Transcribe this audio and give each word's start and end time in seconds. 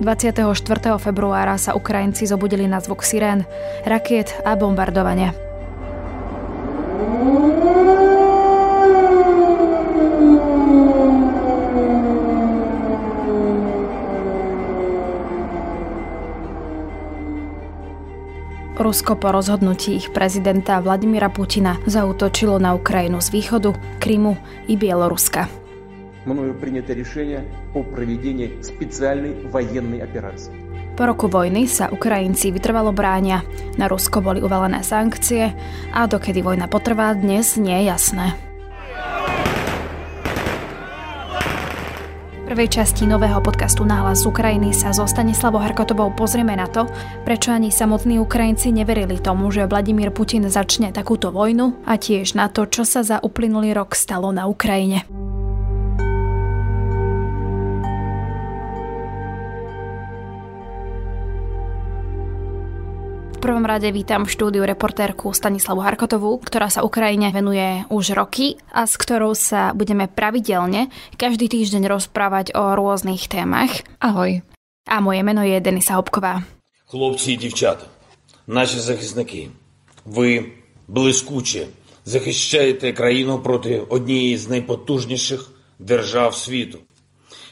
24. 0.00 1.00
februára 1.00 1.56
sa 1.56 1.72
Ukrajinci 1.72 2.28
zobudili 2.28 2.68
na 2.68 2.84
zvuk 2.84 3.00
sirén, 3.00 3.48
rakiet 3.88 4.28
a 4.44 4.52
bombardovania. 4.52 5.32
Rusko 18.76 19.16
po 19.16 19.32
rozhodnutí 19.32 19.96
ich 19.96 20.12
prezidenta 20.12 20.78
Vladimira 20.84 21.32
Putina 21.32 21.80
zautočilo 21.88 22.60
na 22.60 22.76
Ukrajinu 22.76 23.24
z 23.24 23.32
východu, 23.32 23.72
Krymu 23.98 24.36
i 24.68 24.76
Bieloruska 24.76 25.65
Мною 26.25 26.53
принято 26.53 26.93
решение 26.93 27.43
о 27.73 27.83
проведении 27.83 28.61
специальной 28.61 29.33
военной 29.47 29.99
операции. 29.99 30.53
Po 30.97 31.07
roku 31.07 31.31
vojny 31.31 31.65
sa 31.65 31.87
Ukrajinci 31.89 32.51
vytrvalo 32.51 32.91
bránia. 32.91 33.41
Na 33.79 33.87
Rusko 33.87 34.21
boli 34.21 34.43
uvalené 34.43 34.83
sankcie 34.83 35.55
a 35.95 36.05
dokedy 36.05 36.43
vojna 36.43 36.67
potrvá 36.67 37.15
dnes 37.15 37.55
nie 37.57 37.73
je 37.81 37.85
jasné. 37.89 38.51
prvej 42.51 42.83
časti 42.83 43.07
nového 43.07 43.39
podcastu 43.39 43.87
Náhlas 43.87 44.21
z 44.21 44.25
Ukrajiny 44.27 44.75
sa 44.75 44.91
so 44.91 45.07
Stanislavou 45.07 45.63
Harkotovou 45.63 46.11
pozrieme 46.11 46.51
na 46.51 46.67
to, 46.67 46.83
prečo 47.23 47.55
ani 47.55 47.71
samotní 47.71 48.19
Ukrajinci 48.19 48.75
neverili 48.75 49.23
tomu, 49.23 49.55
že 49.55 49.63
Vladimír 49.63 50.11
Putin 50.11 50.43
začne 50.51 50.91
takúto 50.91 51.31
vojnu 51.31 51.79
a 51.87 51.95
tiež 51.95 52.35
na 52.35 52.51
to, 52.51 52.67
čo 52.67 52.83
sa 52.83 53.07
za 53.07 53.23
uplynulý 53.23 53.71
rok 53.71 53.95
stalo 53.95 54.35
na 54.35 54.51
Ukrajine. 54.51 55.07
prvom 63.45 63.65
rade 63.65 63.89
vítam 63.89 64.29
v 64.29 64.33
štúdiu 64.37 64.61
reportérku 64.61 65.33
Stanislavu 65.33 65.81
Harkotovú, 65.81 66.37
ktorá 66.45 66.69
sa 66.69 66.85
Ukrajine 66.85 67.33
venuje 67.33 67.81
už 67.89 68.13
roky 68.13 68.61
a 68.69 68.85
s 68.85 68.93
ktorou 69.01 69.33
sa 69.33 69.73
budeme 69.73 70.05
pravidelne 70.05 70.93
každý 71.17 71.49
týždeň 71.49 71.89
rozprávať 71.89 72.53
o 72.53 72.77
rôznych 72.77 73.25
témach. 73.25 73.81
Ahoj. 73.97 74.45
A 74.85 75.01
moje 75.01 75.25
meno 75.25 75.41
je 75.41 75.57
Denisa 75.57 75.97
Hopková. 75.97 76.45
Хлопці 76.85 77.33
і 77.33 77.35
дівчата, 77.35 77.85
наші 78.47 78.79
захисники, 78.79 79.49
ви 80.05 80.45
блискуче 80.87 81.67
захищаєте 82.05 82.93
країну 82.93 83.39
проти 83.39 83.79
однієї 83.89 84.37
з 84.37 84.49
найпотужніших 84.49 85.51
держав 85.79 86.35
світу. 86.35 86.77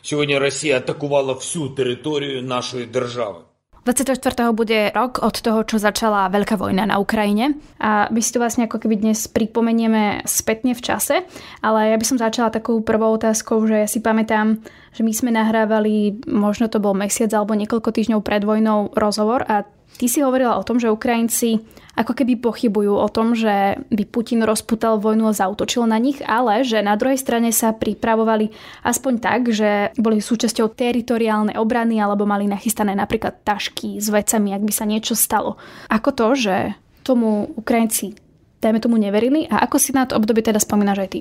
Сьогодні 0.01 0.37
Росія 0.37 0.77
атакувала 0.77 1.33
всю 1.33 1.69
територію 1.69 2.41
нашої 2.43 2.85
держави. 2.85 3.39
24. 3.84 4.48
bude 4.56 4.88
rok 4.96 5.20
od 5.20 5.44
toho, 5.44 5.60
čo 5.68 5.76
začala 5.76 6.32
veľká 6.32 6.56
vojna 6.56 6.88
na 6.88 6.96
Ukrajine 6.96 7.60
a 7.76 8.08
my 8.08 8.16
si 8.24 8.32
to 8.32 8.40
vlastne 8.40 8.64
ako 8.64 8.80
keby 8.80 8.96
dnes 8.96 9.28
pripomenieme 9.28 10.24
spätne 10.24 10.72
v 10.72 10.80
čase, 10.80 11.28
ale 11.60 11.92
ja 11.92 11.96
by 12.00 12.04
som 12.08 12.16
začala 12.16 12.48
takou 12.48 12.80
prvou 12.80 13.12
otázkou, 13.12 13.60
že 13.68 13.84
ja 13.84 13.88
si 13.88 14.00
pamätám, 14.00 14.56
že 14.96 15.04
my 15.04 15.12
sme 15.12 15.36
nahrávali, 15.36 16.16
možno 16.24 16.72
to 16.72 16.80
bol 16.80 16.96
mesiac 16.96 17.28
alebo 17.36 17.52
niekoľko 17.52 17.92
týždňov 17.92 18.24
pred 18.24 18.40
vojnou 18.48 18.88
rozhovor 18.96 19.44
a 19.44 19.68
Ty 19.94 20.06
si 20.10 20.18
hovorila 20.20 20.58
o 20.58 20.66
tom, 20.66 20.82
že 20.82 20.90
Ukrajinci 20.90 21.62
ako 21.94 22.10
keby 22.10 22.42
pochybujú 22.42 22.98
o 22.98 23.06
tom, 23.06 23.38
že 23.38 23.78
by 23.86 24.02
Putin 24.10 24.42
rozputal 24.42 24.98
vojnu 24.98 25.30
a 25.30 25.36
zautočil 25.36 25.86
na 25.86 25.94
nich, 26.02 26.18
ale 26.26 26.66
že 26.66 26.82
na 26.82 26.98
druhej 26.98 27.18
strane 27.22 27.54
sa 27.54 27.70
pripravovali 27.70 28.50
aspoň 28.82 29.12
tak, 29.22 29.54
že 29.54 29.94
boli 29.94 30.18
súčasťou 30.18 30.74
teritoriálnej 30.74 31.54
obrany 31.54 32.02
alebo 32.02 32.26
mali 32.26 32.50
nachystané 32.50 32.98
napríklad 32.98 33.46
tašky 33.46 34.02
s 34.02 34.10
vecami, 34.10 34.50
ak 34.50 34.66
by 34.66 34.72
sa 34.74 34.84
niečo 34.90 35.14
stalo. 35.14 35.54
Ako 35.86 36.10
to, 36.10 36.34
že 36.34 36.74
tomu 37.06 37.54
Ukrajinci 37.54 38.18
dajme 38.58 38.82
tomu 38.82 38.98
neverili 38.98 39.46
a 39.46 39.62
ako 39.62 39.76
si 39.78 39.94
na 39.94 40.08
to 40.08 40.18
obdobie 40.18 40.42
teda 40.42 40.58
spomínaš 40.58 41.06
aj 41.06 41.10
ty? 41.14 41.20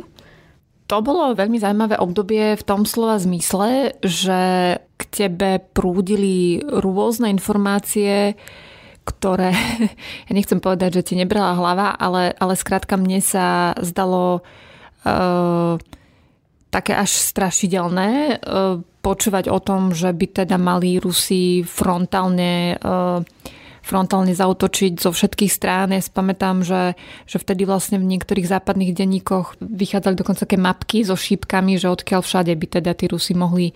To 0.91 0.99
bolo 0.99 1.31
veľmi 1.31 1.57
zaujímavé 1.63 1.95
obdobie 1.95 2.59
v 2.59 2.63
tom 2.63 2.83
slova 2.83 3.15
zmysle, 3.15 3.95
že 4.03 4.41
k 4.77 5.01
tebe 5.07 5.63
prúdili 5.71 6.59
rôzne 6.59 7.31
informácie, 7.31 8.35
ktoré, 9.07 9.55
ja 10.27 10.31
nechcem 10.31 10.59
povedať, 10.59 10.99
že 10.99 11.05
ti 11.11 11.13
nebrala 11.15 11.55
hlava, 11.55 11.95
ale, 11.95 12.35
ale 12.35 12.59
skrátka 12.59 12.99
mne 12.99 13.23
sa 13.23 13.71
zdalo 13.79 14.43
uh, 15.07 15.79
také 16.67 16.93
až 16.97 17.11
strašidelné 17.15 18.39
uh, 18.39 18.79
počúvať 19.03 19.51
o 19.51 19.59
tom, 19.63 19.95
že 19.95 20.11
by 20.11 20.43
teda 20.43 20.59
mali 20.59 20.99
Rusi 20.99 21.63
frontálne 21.63 22.75
uh, 22.79 23.19
frontálne 23.83 24.31
zautočiť 24.31 24.95
zo 24.97 25.11
všetkých 25.11 25.51
strán. 25.51 25.91
Ja 25.91 25.99
si 25.99 26.07
pamätám, 26.09 26.63
že, 26.63 26.95
že 27.27 27.37
vtedy 27.37 27.67
vlastne 27.67 27.99
v 27.99 28.07
niektorých 28.07 28.47
západných 28.47 28.95
denníkoch 28.95 29.59
vychádzali 29.59 30.15
dokonca 30.15 30.47
také 30.47 30.55
mapky 30.55 31.03
so 31.03 31.19
šípkami, 31.19 31.75
že 31.75 31.91
odkiaľ 31.91 32.23
všade 32.23 32.55
by 32.55 32.65
teda 32.79 32.95
tí 32.95 33.11
Rusi 33.11 33.35
mohli 33.35 33.75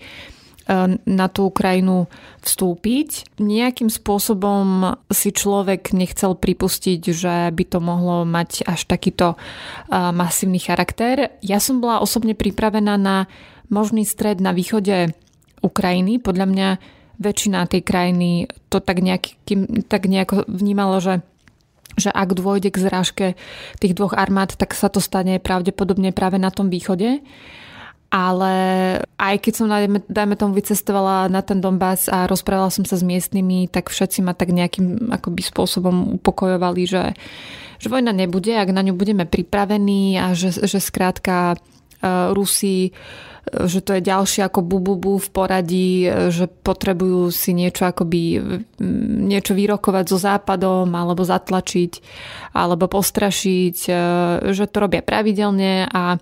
na 1.04 1.26
tú 1.32 1.48
Ukrajinu 1.48 2.08
vstúpiť. 2.44 3.40
Nejakým 3.40 3.88
spôsobom 3.88 4.96
si 5.08 5.32
človek 5.32 5.96
nechcel 5.96 6.36
pripustiť, 6.36 7.00
že 7.08 7.34
by 7.48 7.64
to 7.68 7.78
mohlo 7.80 8.28
mať 8.28 8.68
až 8.68 8.84
takýto 8.84 9.40
masívny 9.88 10.60
charakter. 10.60 11.32
Ja 11.40 11.56
som 11.56 11.80
bola 11.80 12.04
osobne 12.04 12.36
pripravená 12.36 13.00
na 13.00 13.28
možný 13.72 14.04
stred 14.04 14.44
na 14.44 14.52
východe 14.52 15.16
Ukrajiny. 15.64 16.20
Podľa 16.20 16.46
mňa 16.46 16.68
väčšina 17.18 17.66
tej 17.66 17.82
krajiny 17.82 18.30
to 18.70 18.78
tak, 18.78 19.02
nejaký, 19.02 19.34
tak 19.90 20.06
nejako 20.06 20.46
vnímalo, 20.46 21.02
že 21.02 21.20
že 21.98 22.14
ak 22.14 22.38
dôjde 22.38 22.70
k 22.70 22.78
zrážke 22.78 23.26
tých 23.82 23.92
dvoch 23.98 24.14
armád, 24.14 24.54
tak 24.54 24.72
sa 24.72 24.86
to 24.86 25.02
stane 25.02 25.42
pravdepodobne 25.42 26.14
práve 26.14 26.38
na 26.38 26.54
tom 26.54 26.70
východe. 26.70 27.20
Ale 28.08 28.54
aj 29.20 29.36
keď 29.36 29.52
som, 29.52 29.68
dajme, 29.68 30.00
dajme 30.08 30.34
tomu, 30.38 30.56
vycestovala 30.56 31.28
na 31.28 31.44
ten 31.44 31.60
Donbass 31.60 32.08
a 32.08 32.24
rozprávala 32.24 32.72
som 32.72 32.88
sa 32.88 32.96
s 32.96 33.04
miestnymi, 33.04 33.68
tak 33.68 33.92
všetci 33.92 34.24
ma 34.24 34.32
tak 34.32 34.48
nejakým 34.48 35.12
akoby 35.12 35.44
spôsobom 35.44 36.16
upokojovali, 36.16 36.88
že, 36.88 37.12
že 37.76 37.92
vojna 37.92 38.16
nebude, 38.16 38.56
ak 38.56 38.72
na 38.72 38.80
ňu 38.80 38.96
budeme 38.96 39.28
pripravení 39.28 40.16
a 40.16 40.32
že, 40.32 40.56
že 40.56 40.80
skrátka 40.80 41.52
uh, 41.52 42.32
Rusi 42.32 42.96
že 43.48 43.80
to 43.80 43.96
je 43.96 44.02
ďalšie 44.04 44.44
ako 44.44 44.60
bububu 44.60 45.16
v 45.16 45.28
poradí, 45.32 45.90
že 46.28 46.46
potrebujú 46.48 47.32
si 47.32 47.56
niečo 47.56 47.88
akoby 47.88 48.40
niečo 49.28 49.52
vyrokovať 49.52 50.04
so 50.08 50.18
západom 50.20 50.88
alebo 50.92 51.24
zatlačiť 51.24 51.92
alebo 52.54 52.88
postrašiť, 52.88 53.76
e, 53.86 53.92
že 54.52 54.64
to 54.68 54.76
robia 54.78 55.02
pravidelne 55.04 55.88
a 55.88 56.16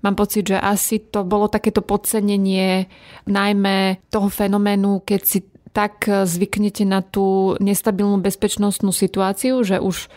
mám 0.00 0.16
pocit, 0.16 0.48
že 0.50 0.58
asi 0.58 1.00
to 1.00 1.22
bolo 1.26 1.48
takéto 1.50 1.84
podcenenie 1.84 2.88
najmä 3.28 4.06
toho 4.08 4.28
fenoménu, 4.30 5.04
keď 5.04 5.20
si 5.22 5.38
tak 5.76 6.08
zvyknete 6.08 6.88
na 6.88 7.04
tú 7.04 7.52
nestabilnú 7.60 8.24
bezpečnostnú 8.24 8.96
situáciu, 8.96 9.60
že 9.60 9.76
už 9.76 10.08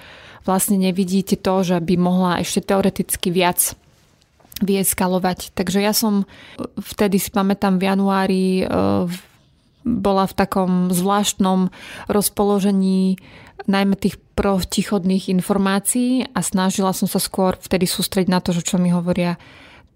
vlastne 0.47 0.79
nevidíte 0.79 1.35
to, 1.35 1.67
že 1.67 1.83
by 1.83 1.99
mohla 1.99 2.39
ešte 2.39 2.63
teoreticky 2.63 3.27
viac 3.27 3.75
vyeskalovať. 4.59 5.55
Takže 5.55 5.79
ja 5.79 5.91
som 5.95 6.27
vtedy 6.79 7.19
si 7.19 7.31
pamätám 7.31 7.79
v 7.79 7.87
januári 7.87 8.43
e, 8.61 8.65
bola 9.83 10.25
v 10.27 10.33
takom 10.35 10.71
zvláštnom 10.91 11.71
rozpoložení 12.11 13.17
najmä 13.67 13.95
tých 13.99 14.19
protichodných 14.35 15.27
informácií 15.31 16.31
a 16.31 16.39
snažila 16.39 16.95
som 16.95 17.11
sa 17.11 17.19
skôr 17.19 17.59
vtedy 17.59 17.85
sústrediť 17.87 18.29
na 18.31 18.39
to, 18.39 18.55
čo 18.55 18.79
mi 18.79 18.91
hovoria 18.91 19.35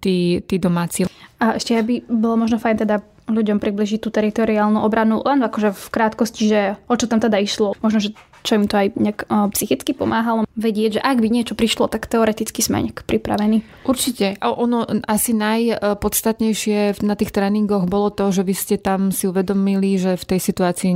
tí, 0.04 0.44
tí 0.44 0.60
domáci. 0.60 1.08
A 1.40 1.56
ešte 1.56 1.80
by 1.80 2.08
bolo 2.12 2.44
možno 2.44 2.60
fajn 2.60 2.88
teda 2.88 3.00
ľuďom 3.34 3.58
približiť 3.58 4.00
tú 4.00 4.10
teritoriálnu 4.14 4.80
obranu 4.82 5.20
len 5.26 5.42
akože 5.44 5.74
v 5.74 5.86
krátkosti, 5.90 6.44
že 6.48 6.62
o 6.88 6.96
čo 6.96 7.10
tam 7.10 7.20
teda 7.20 7.42
išlo. 7.42 7.76
Možno, 7.82 8.00
že 8.00 8.14
čo 8.44 8.60
im 8.60 8.68
to 8.68 8.76
aj 8.76 8.88
nejak 9.00 9.20
uh, 9.32 9.48
psychicky 9.56 9.96
pomáhalo 9.96 10.44
vedieť, 10.60 11.00
že 11.00 11.02
ak 11.02 11.18
by 11.24 11.28
niečo 11.32 11.56
prišlo, 11.56 11.88
tak 11.88 12.12
teoreticky 12.12 12.60
sme 12.60 12.84
nejak 12.84 13.08
pripravení. 13.08 13.64
Určite. 13.88 14.36
A 14.44 14.52
ono 14.52 14.84
asi 15.08 15.32
najpodstatnejšie 15.32 17.02
na 17.02 17.16
tých 17.16 17.32
tréningoch 17.32 17.88
bolo 17.88 18.12
to, 18.12 18.30
že 18.36 18.44
vy 18.44 18.54
ste 18.54 18.76
tam 18.76 19.16
si 19.16 19.32
uvedomili, 19.32 19.96
že 19.96 20.20
v 20.20 20.28
tej 20.28 20.40
situácii 20.44 20.92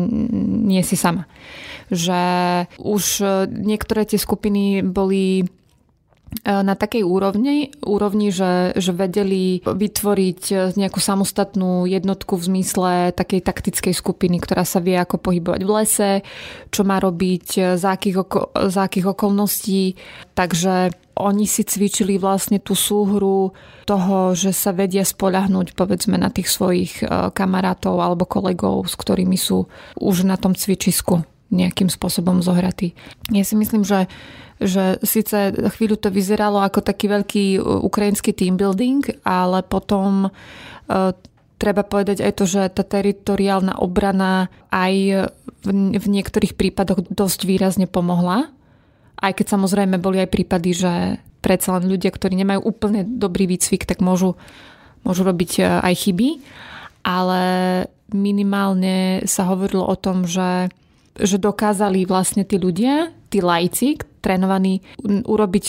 nie 0.67 0.83
si 0.83 0.99
sama. 0.99 1.25
Že 1.87 2.19
už 2.83 3.03
e, 3.23 3.25
niektoré 3.47 4.03
tie 4.03 4.19
skupiny 4.19 4.83
boli 4.83 5.47
E, 5.47 5.56
na 6.45 6.75
takej 6.75 7.03
úrovni, 7.03 7.71
úrovni 7.81 8.29
že, 8.31 8.75
že 8.77 8.91
vedeli 8.93 9.63
vytvoriť 9.63 10.41
e, 10.51 10.55
nejakú 10.77 10.99
samostatnú 10.99 11.89
jednotku 11.89 12.37
v 12.37 12.47
zmysle 12.53 12.91
takej 13.15 13.41
taktickej 13.41 13.93
skupiny, 13.95 14.37
ktorá 14.39 14.63
sa 14.67 14.83
vie 14.83 14.95
ako 14.95 15.17
pohybovať 15.17 15.61
v 15.63 15.73
lese, 15.73 16.11
čo 16.69 16.81
má 16.87 17.01
robiť, 17.01 17.45
e, 17.57 17.61
za 17.75 17.97
akých, 17.97 18.17
oko, 18.21 18.39
za 18.69 18.87
akých 18.87 19.11
okolností. 19.11 19.97
Takže 20.37 20.93
oni 21.17 21.49
si 21.49 21.65
cvičili 21.65 22.21
vlastne 22.21 22.61
tú 22.61 22.77
súhru 22.77 23.51
toho, 23.89 24.37
že 24.37 24.53
sa 24.53 24.71
vedia 24.71 25.01
spoľahnúť 25.01 25.73
povedzme 25.73 26.15
na 26.15 26.29
tých 26.29 26.53
svojich 26.53 27.01
e, 27.01 27.33
kamarátov 27.33 27.97
alebo 27.97 28.29
kolegov, 28.29 28.85
s 28.85 28.95
ktorými 28.95 29.35
sú 29.35 29.65
už 29.97 30.23
na 30.23 30.37
tom 30.37 30.53
cvičisku 30.53 31.25
nejakým 31.47 31.87
spôsobom 31.87 32.43
zohratí. 32.43 32.91
Ja 33.31 33.43
si 33.47 33.55
myslím, 33.55 33.87
že 33.87 34.11
že 34.57 34.97
síce 35.05 35.53
chvíľu 35.53 36.01
to 36.01 36.09
vyzeralo 36.09 36.61
ako 36.61 36.81
taký 36.81 37.09
veľký 37.09 37.45
e, 37.55 37.59
ukrajinský 37.61 38.33
team 38.33 38.57
building, 38.57 39.05
ale 39.21 39.61
potom 39.61 40.29
uh, 40.29 41.11
treba 41.61 41.81
povedať 41.85 42.25
aj 42.25 42.33
to, 42.37 42.45
že 42.45 42.61
tá 42.73 42.81
teritoriálna 42.85 43.77
obrana 43.81 44.49
aj 44.69 45.29
v 45.67 46.05
niektorých 46.07 46.53
prípadoch 46.53 47.05
dosť 47.09 47.39
výrazne 47.49 47.85
pomohla. 47.89 48.49
Aj 49.17 49.33
keď 49.33 49.57
samozrejme 49.57 49.97
boli 49.97 50.21
aj 50.21 50.29
prípady, 50.29 50.77
že 50.77 50.93
predsa 51.41 51.77
len 51.77 51.89
ľudia, 51.89 52.13
ktorí 52.13 52.37
nemajú 52.37 52.61
úplne 52.61 53.01
dobrý 53.05 53.49
výcvik, 53.49 53.89
tak 53.89 54.01
môžu, 54.01 54.37
môžu 55.01 55.21
robiť 55.25 55.51
e, 55.57 55.61
aj 55.65 55.93
chyby. 56.07 56.29
Ale 57.05 57.41
minimálne 58.13 59.25
sa 59.29 59.47
hovorilo 59.47 59.85
o 59.85 59.95
tom, 59.97 60.25
že 60.25 60.71
že 61.17 61.41
dokázali 61.41 62.05
vlastne 62.05 62.45
tí 62.45 62.61
ľudia, 62.61 63.09
tí 63.27 63.43
lajci, 63.43 63.99
trénovaní, 64.23 64.83
urobiť 65.03 65.65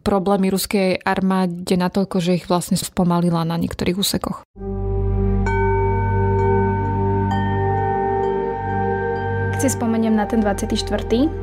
problémy 0.00 0.48
ruskej 0.52 1.04
armáde 1.04 1.76
natoľko, 1.76 2.16
že 2.20 2.40
ich 2.40 2.48
vlastne 2.48 2.76
spomalila 2.76 3.44
na 3.44 3.56
niektorých 3.60 3.96
úsekoch. 3.96 4.44
Keď 9.58 9.60
si 9.66 9.74
spomeniem 9.74 10.14
na 10.14 10.22
ten 10.22 10.38
24. 10.38 10.86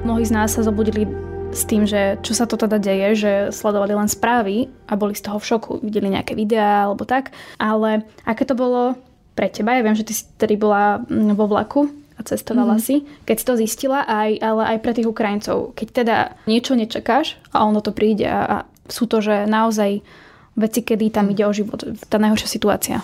Mnohí 0.07 0.23
z 0.23 0.31
nás 0.31 0.55
sa 0.55 0.63
zobudili 0.63 1.03
s 1.51 1.67
tým, 1.67 1.83
že 1.83 2.15
čo 2.23 2.31
sa 2.31 2.47
to 2.47 2.55
teda 2.55 2.79
deje, 2.79 3.09
že 3.15 3.31
sledovali 3.51 3.91
len 3.91 4.07
správy 4.07 4.71
a 4.87 4.95
boli 4.95 5.15
z 5.15 5.27
toho 5.27 5.39
v 5.39 5.47
šoku. 5.51 5.71
Videli 5.83 6.11
nejaké 6.11 6.31
videá 6.31 6.87
alebo 6.87 7.03
tak. 7.03 7.35
Ale 7.59 8.07
aké 8.23 8.47
to 8.47 8.55
bolo 8.55 8.95
pre 9.35 9.51
teba? 9.51 9.75
Ja 9.75 9.83
viem, 9.83 9.99
že 9.99 10.07
ty 10.07 10.15
si 10.15 10.23
tedy 10.39 10.55
bola 10.55 11.03
vo 11.11 11.45
vlaku 11.47 11.91
a 12.15 12.21
cestovala 12.23 12.79
mm-hmm. 12.79 12.87
si, 12.87 13.03
keď 13.27 13.35
si 13.35 13.45
to 13.45 13.53
zistila, 13.59 14.07
aj, 14.07 14.39
ale 14.39 14.63
aj 14.75 14.77
pre 14.79 14.91
tých 14.95 15.11
Ukrajincov. 15.11 15.75
Keď 15.75 15.87
teda 15.91 16.17
niečo 16.47 16.73
nečakáš 16.79 17.35
a 17.51 17.67
ono 17.67 17.83
to 17.83 17.91
príde 17.91 18.23
a, 18.23 18.41
a 18.43 18.57
sú 18.87 19.05
to, 19.09 19.19
že 19.19 19.49
naozaj 19.49 19.99
veci, 20.55 20.79
kedy 20.87 21.11
tam 21.11 21.27
ide 21.33 21.43
o 21.43 21.51
život, 21.51 21.83
tá 22.07 22.15
najhoršia 22.15 22.47
situácia. 22.47 22.97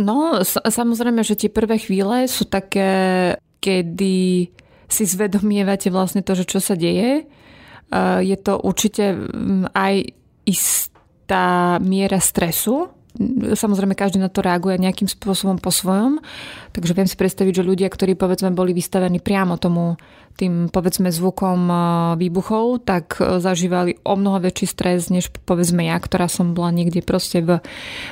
No, 0.00 0.40
samozrejme, 0.46 1.20
že 1.20 1.36
tie 1.36 1.50
prvé 1.52 1.76
chvíle 1.76 2.24
sú 2.24 2.48
také, 2.48 3.36
kedy 3.60 4.48
si 4.88 5.04
zvedomievate 5.04 5.92
vlastne 5.92 6.24
to, 6.24 6.32
že 6.32 6.48
čo 6.48 6.58
sa 6.62 6.72
deje. 6.72 7.28
Je 8.22 8.36
to 8.40 8.56
určite 8.64 9.18
aj 9.76 9.94
istá 10.48 11.76
miera 11.82 12.22
stresu, 12.22 12.88
Samozrejme, 13.58 13.98
každý 13.98 14.22
na 14.22 14.30
to 14.30 14.38
reaguje 14.38 14.78
nejakým 14.78 15.10
spôsobom 15.10 15.58
po 15.58 15.74
svojom. 15.74 16.22
Takže 16.70 16.94
viem 16.94 17.10
si 17.10 17.18
predstaviť, 17.18 17.58
že 17.58 17.66
ľudia, 17.66 17.90
ktorí 17.90 18.14
povedzme 18.14 18.54
boli 18.54 18.70
vystavení 18.70 19.18
priamo 19.18 19.58
tomu 19.58 19.98
tým 20.38 20.72
povedzme 20.72 21.12
zvukom 21.12 21.60
e, 21.68 21.76
výbuchov, 22.16 22.86
tak 22.88 23.20
e, 23.20 23.42
zažívali 23.44 24.00
o 24.06 24.16
mnoho 24.16 24.40
väčší 24.40 24.66
stres, 24.72 25.12
než 25.12 25.28
povedzme 25.44 25.84
ja, 25.84 26.00
ktorá 26.00 26.32
som 26.32 26.56
bola 26.56 26.72
niekde 26.72 27.04
proste 27.04 27.44
v, 27.44 27.60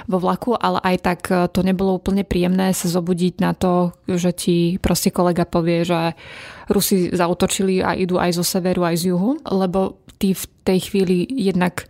vo 0.04 0.18
vlaku, 0.20 0.52
ale 0.52 0.76
aj 0.82 0.96
tak 1.00 1.20
e, 1.32 1.48
to 1.48 1.64
nebolo 1.64 1.96
úplne 1.96 2.28
príjemné 2.28 2.76
sa 2.76 2.90
zobudiť 2.90 3.34
na 3.40 3.56
to, 3.56 3.96
že 4.04 4.36
ti 4.36 4.56
proste 4.76 5.08
kolega 5.08 5.48
povie, 5.48 5.88
že 5.88 6.12
Rusi 6.68 7.08
zautočili 7.14 7.80
a 7.80 7.96
idú 7.96 8.20
aj 8.20 8.36
zo 8.36 8.44
severu, 8.44 8.84
aj 8.84 9.00
z 9.00 9.14
juhu, 9.14 9.40
lebo 9.48 9.96
ty 10.20 10.36
v 10.36 10.44
tej 10.68 10.92
chvíli 10.92 11.24
jednak 11.32 11.88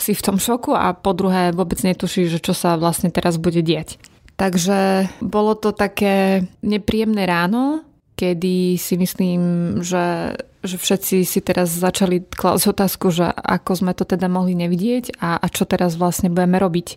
si 0.00 0.16
v 0.16 0.24
tom 0.24 0.36
šoku 0.40 0.72
a 0.72 0.96
po 0.96 1.12
druhé 1.12 1.52
vôbec 1.52 1.78
netušíš, 1.84 2.36
že 2.36 2.40
čo 2.40 2.56
sa 2.56 2.80
vlastne 2.80 3.12
teraz 3.12 3.36
bude 3.36 3.60
diať. 3.60 4.00
Takže 4.40 5.12
bolo 5.20 5.52
to 5.52 5.76
také 5.76 6.48
nepríjemné 6.64 7.28
ráno, 7.28 7.84
kedy 8.16 8.80
si 8.80 8.96
myslím, 8.96 9.40
že, 9.84 10.36
že 10.64 10.76
všetci 10.80 11.24
si 11.28 11.40
teraz 11.44 11.72
začali 11.72 12.24
klásť 12.24 12.72
otázku, 12.72 13.12
že 13.12 13.28
ako 13.28 13.72
sme 13.76 13.92
to 13.92 14.08
teda 14.08 14.32
mohli 14.32 14.56
nevidieť 14.56 15.20
a, 15.20 15.36
a 15.36 15.46
čo 15.52 15.68
teraz 15.68 16.00
vlastne 16.00 16.32
budeme 16.32 16.56
robiť. 16.56 16.96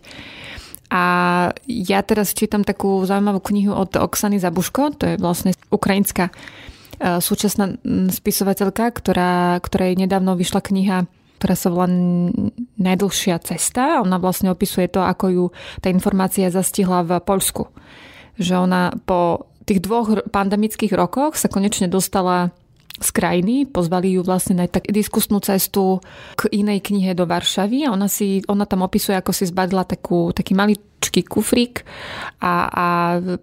A 0.92 1.04
ja 1.64 2.00
teraz 2.04 2.36
čítam 2.36 2.64
takú 2.64 3.04
zaujímavú 3.08 3.40
knihu 3.40 3.72
od 3.72 3.96
Oksany 3.96 4.36
Zabuško, 4.36 5.00
to 5.00 5.04
je 5.12 5.14
vlastne 5.16 5.56
ukrajinská 5.72 6.28
e, 6.28 6.32
súčasná 7.24 7.76
spisovateľka, 8.12 8.92
ktorá, 8.92 9.58
ktorej 9.64 9.96
nedávno 9.96 10.36
vyšla 10.36 10.60
kniha 10.60 11.08
volá 11.44 11.86
Najdlhšia 12.80 13.36
cesta. 13.44 14.00
Ona 14.00 14.16
vlastne 14.16 14.48
opisuje 14.50 14.88
to, 14.88 15.04
ako 15.04 15.26
ju 15.28 15.44
tá 15.84 15.92
informácia 15.92 16.48
zastihla 16.48 17.04
v 17.04 17.20
Poľsku. 17.20 17.68
Že 18.40 18.54
ona 18.64 18.90
po 19.04 19.52
tých 19.64 19.80
dvoch 19.80 20.28
pandemických 20.28 20.92
rokoch 20.92 21.36
sa 21.40 21.48
konečne 21.48 21.88
dostala 21.88 22.52
z 22.94 23.10
krajiny, 23.10 23.66
pozvali 23.66 24.14
ju 24.14 24.22
vlastne 24.22 24.62
na 24.62 24.70
tak 24.70 24.86
diskusnú 24.86 25.42
cestu 25.42 25.98
k 26.38 26.46
inej 26.54 26.78
knihe 26.78 27.10
do 27.18 27.26
Varšavy 27.26 27.90
a 27.90 27.90
ona, 27.90 28.06
si, 28.06 28.46
ona 28.46 28.70
tam 28.70 28.86
opisuje, 28.86 29.18
ako 29.18 29.34
si 29.34 29.50
zbadila 29.50 29.82
takú, 29.82 30.30
taký 30.30 30.54
maličký 30.54 31.26
kufrík 31.26 31.82
a, 32.38 32.70
a 32.70 32.86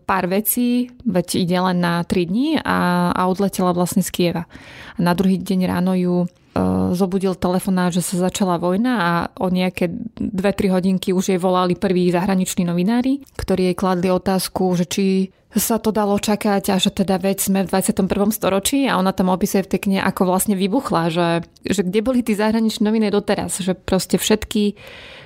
pár 0.08 0.32
vecí, 0.32 0.88
veď 1.04 1.44
ide 1.44 1.58
len 1.60 1.84
na 1.84 2.00
3 2.08 2.32
dní 2.32 2.64
a, 2.64 3.12
a 3.12 3.22
odletela 3.28 3.76
vlastne 3.76 4.00
z 4.00 4.10
Kieva. 4.16 4.48
A 4.96 5.00
na 5.04 5.12
druhý 5.12 5.36
deň 5.36 5.60
ráno 5.68 6.00
ju 6.00 6.32
zobudil 6.92 7.40
telefonát, 7.40 7.96
že 7.96 8.04
sa 8.04 8.28
začala 8.28 8.60
vojna 8.60 8.94
a 9.00 9.12
o 9.40 9.48
nejaké 9.48 9.88
2-3 10.20 10.76
hodinky 10.76 11.16
už 11.16 11.32
jej 11.32 11.40
volali 11.40 11.80
prví 11.80 12.12
zahraniční 12.12 12.68
novinári, 12.68 13.24
ktorí 13.40 13.72
jej 13.72 13.78
kladli 13.78 14.12
otázku, 14.12 14.76
že 14.76 14.86
či 14.88 15.06
sa 15.52 15.80
to 15.84 15.92
dalo 15.92 16.16
čakať 16.16 16.72
a 16.72 16.80
že 16.80 16.96
teda 16.96 17.20
veď 17.20 17.38
sme 17.44 17.60
v 17.68 17.72
21. 17.76 18.08
storočí 18.32 18.88
a 18.88 18.96
ona 18.96 19.12
tam 19.12 19.28
opisuje 19.32 19.68
v 19.68 19.72
tej 19.76 19.80
knihe, 19.84 20.02
ako 20.04 20.28
vlastne 20.28 20.56
vybuchla, 20.56 21.12
že, 21.12 21.30
že 21.68 21.84
kde 21.84 22.00
boli 22.00 22.24
tí 22.24 22.36
zahraniční 22.36 22.88
novinári 22.88 23.12
doteraz, 23.12 23.60
že 23.60 23.76
proste 23.76 24.16
všetky 24.16 24.80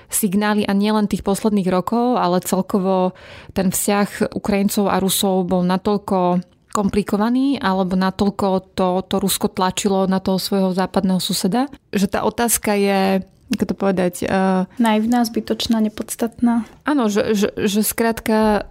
signály 0.09 0.65
a 0.65 0.73
nielen 0.73 1.09
tých 1.09 1.25
posledných 1.25 1.69
rokov, 1.69 2.17
ale 2.17 2.41
celkovo 2.41 3.13
ten 3.53 3.69
vzťah 3.69 4.33
Ukrajincov 4.33 4.89
a 4.89 4.97
Rusov 5.01 5.45
bol 5.45 5.61
natoľko 5.65 6.41
komplikovaný, 6.75 7.55
alebo 7.63 7.95
natoľko 7.95 8.75
to, 8.75 8.99
to 9.07 9.15
Rusko 9.23 9.47
tlačilo 9.47 10.03
na 10.11 10.19
toho 10.19 10.35
svojho 10.35 10.75
západného 10.75 11.23
suseda, 11.23 11.71
že 11.95 12.11
tá 12.11 12.27
otázka 12.27 12.75
je, 12.75 13.23
ako 13.55 13.63
to 13.63 13.75
povedať... 13.79 14.13
Uh, 14.27 14.67
Naivná, 14.75 15.23
zbytočná, 15.23 15.79
nepodstatná. 15.79 16.67
Áno, 16.83 17.07
že, 17.07 17.31
že, 17.31 17.55
že 17.55 17.79
skrátka 17.79 18.67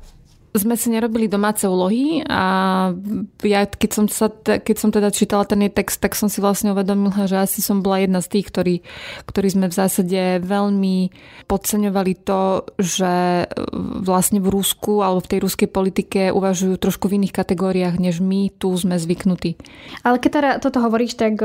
sme 0.54 0.78
si 0.78 0.86
nerobili 0.86 1.26
domáce 1.26 1.66
úlohy 1.66 2.22
a 2.30 2.42
ja 3.42 3.60
keď 3.66 3.90
som, 3.90 4.06
sa, 4.06 4.30
keď 4.38 4.76
som 4.78 4.94
teda 4.94 5.10
čítala 5.10 5.42
ten 5.42 5.66
text, 5.66 5.98
tak 5.98 6.14
som 6.14 6.30
si 6.30 6.38
vlastne 6.38 6.70
uvedomila, 6.70 7.26
že 7.26 7.42
asi 7.42 7.58
som 7.58 7.82
bola 7.82 8.06
jedna 8.06 8.22
z 8.22 8.38
tých, 8.38 8.46
ktorí, 8.54 8.74
ktorí 9.26 9.48
sme 9.50 9.66
v 9.66 9.74
zásade 9.74 10.38
veľmi 10.46 11.10
podceňovali 11.50 12.12
to, 12.22 12.70
že 12.78 13.14
vlastne 14.06 14.38
v 14.38 14.48
Rusku 14.54 15.02
alebo 15.02 15.26
v 15.26 15.30
tej 15.34 15.40
ruskej 15.42 15.68
politike 15.74 16.20
uvažujú 16.30 16.78
trošku 16.78 17.10
v 17.10 17.18
iných 17.18 17.34
kategóriách, 17.34 17.98
než 17.98 18.22
my 18.22 18.54
tu 18.54 18.70
sme 18.78 18.94
zvyknutí. 18.94 19.58
Ale 20.06 20.22
keď 20.22 20.30
teda 20.30 20.50
toto 20.62 20.78
hovoríš, 20.78 21.18
tak 21.18 21.42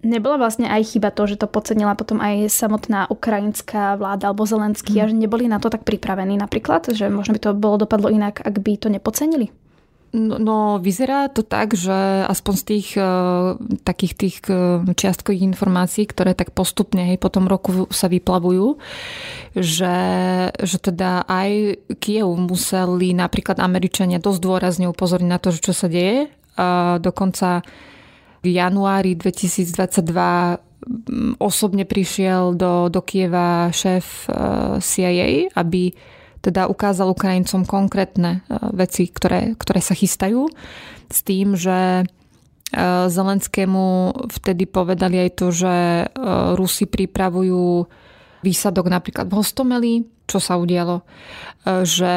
Nebola 0.00 0.40
vlastne 0.40 0.64
aj 0.64 0.96
chyba 0.96 1.12
to, 1.12 1.28
že 1.28 1.36
to 1.36 1.44
podcenila 1.44 1.92
potom 1.92 2.24
aj 2.24 2.48
samotná 2.48 3.04
ukrajinská 3.12 4.00
vláda 4.00 4.32
alebo 4.32 4.48
Zelenský 4.48 4.96
mm. 4.96 5.02
a 5.04 5.08
že 5.12 5.14
neboli 5.16 5.44
na 5.44 5.60
to 5.60 5.68
tak 5.68 5.84
pripravení 5.84 6.40
napríklad, 6.40 6.88
že 6.96 7.12
možno 7.12 7.36
by 7.36 7.40
to 7.44 7.50
bolo 7.52 7.84
dopadlo 7.84 8.08
inak, 8.08 8.40
ak 8.40 8.64
by 8.64 8.80
to 8.80 8.88
nepocenili? 8.88 9.52
No, 10.10 10.42
no 10.42 10.56
vyzerá 10.82 11.30
to 11.30 11.46
tak, 11.46 11.78
že 11.78 12.26
aspoň 12.26 12.54
z 12.58 12.64
tých 12.66 12.88
uh, 12.98 13.54
takých 13.86 14.14
tých 14.18 14.36
uh, 14.50 14.82
čiastkových 14.82 15.46
informácií, 15.54 16.02
ktoré 16.08 16.34
tak 16.34 16.50
postupne 16.50 17.06
hej, 17.06 17.20
po 17.20 17.30
tom 17.30 17.46
roku 17.46 17.86
sa 17.94 18.10
vyplavujú, 18.10 18.74
že, 19.54 19.98
že 20.50 20.76
teda 20.82 21.28
aj 21.30 21.78
Kiev 22.02 22.26
museli 22.34 23.14
napríklad 23.14 23.62
Američania 23.62 24.18
dosť 24.18 24.40
dôrazne 24.42 24.86
upozorniť 24.90 25.30
na 25.30 25.38
to, 25.38 25.54
že 25.54 25.62
čo 25.62 25.72
sa 25.76 25.86
deje. 25.86 26.26
Uh, 26.58 26.98
dokonca 26.98 27.62
v 28.40 28.46
januári 28.56 29.12
2022 29.16 30.00
mm, 30.00 31.40
osobne 31.40 31.84
prišiel 31.84 32.56
do, 32.56 32.88
do 32.88 33.00
Kieva 33.04 33.68
šéf 33.68 34.28
eh, 34.28 34.34
CIA, 34.80 35.52
aby 35.52 35.92
teda 36.40 36.72
ukázal 36.72 37.12
Ukrajincom 37.12 37.68
konkrétne 37.68 38.40
eh, 38.40 38.56
veci, 38.72 39.08
ktoré, 39.12 39.56
ktoré 39.60 39.80
sa 39.84 39.92
chystajú 39.92 40.48
s 41.10 41.18
tým, 41.20 41.52
že 41.52 42.04
eh, 42.04 43.04
Zelenskému 43.12 44.16
vtedy 44.40 44.64
povedali 44.64 45.20
aj 45.20 45.30
to, 45.36 45.46
že 45.52 45.74
Rusi 46.56 46.88
pripravujú 46.88 47.84
výsadok 48.40 48.88
napríklad 48.88 49.28
v 49.28 49.36
Hostomeli, 49.36 49.92
čo 50.30 50.38
sa 50.38 50.56
udialo, 50.56 51.02
e, 51.02 51.04
že 51.82 52.14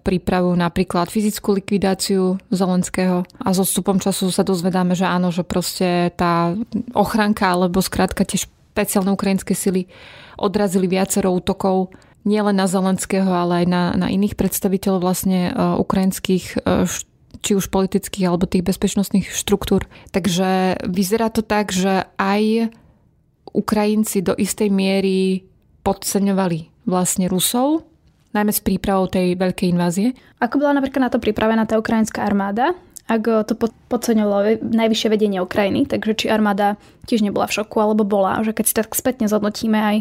pripravujú 0.00 0.56
napríklad 0.56 1.12
fyzickú 1.12 1.60
likvidáciu 1.60 2.40
Zelenského 2.48 3.28
a 3.40 3.48
s 3.52 3.58
odstupom 3.60 4.00
času 4.00 4.32
sa 4.32 4.42
dozvedáme, 4.42 4.96
že 4.96 5.04
áno, 5.04 5.28
že 5.28 5.44
proste 5.44 6.10
tá 6.16 6.56
ochranka 6.96 7.52
alebo 7.52 7.84
skrátka 7.84 8.24
tiež 8.24 8.48
špeciálne 8.72 9.12
ukrajinské 9.12 9.52
sily 9.52 9.84
odrazili 10.40 10.88
viacero 10.88 11.28
útokov 11.28 11.92
nielen 12.24 12.56
na 12.56 12.64
Zelenského, 12.64 13.28
ale 13.28 13.62
aj 13.62 13.66
na, 13.68 13.82
na 13.98 14.08
iných 14.08 14.38
predstaviteľov 14.38 15.00
vlastne 15.02 15.52
uh, 15.52 15.76
ukrajinských 15.76 16.64
uh, 16.64 16.88
či 17.42 17.58
už 17.58 17.68
politických 17.68 18.30
alebo 18.30 18.46
tých 18.46 18.62
bezpečnostných 18.62 19.28
štruktúr. 19.34 19.90
Takže 20.14 20.80
vyzerá 20.86 21.28
to 21.28 21.42
tak, 21.42 21.74
že 21.74 22.06
aj 22.16 22.70
Ukrajinci 23.52 24.24
do 24.24 24.32
istej 24.38 24.70
miery 24.70 25.44
podceňovali 25.82 26.86
vlastne 26.88 27.26
Rusov, 27.30 27.86
najmä 28.32 28.50
s 28.50 28.64
prípravou 28.64 29.06
tej 29.06 29.36
veľkej 29.38 29.68
invázie. 29.70 30.16
Ako 30.40 30.58
bola 30.58 30.78
napríklad 30.78 31.06
na 31.06 31.12
to 31.12 31.22
pripravená 31.22 31.68
tá 31.68 31.78
ukrajinská 31.78 32.24
armáda? 32.24 32.74
ak 33.10 33.50
to 33.50 33.54
podceňovalo 33.90 34.62
najvyššie 34.62 35.08
vedenie 35.10 35.42
Ukrajiny, 35.42 35.90
takže 35.90 36.24
či 36.24 36.26
armáda 36.30 36.78
tiež 37.04 37.20
nebola 37.20 37.50
v 37.50 37.60
šoku, 37.60 37.76
alebo 37.82 38.06
bola, 38.06 38.40
že 38.46 38.54
keď 38.54 38.64
si 38.64 38.74
tak 38.78 38.94
spätne 38.94 39.26
zhodnotíme 39.26 39.76
aj, 39.76 39.96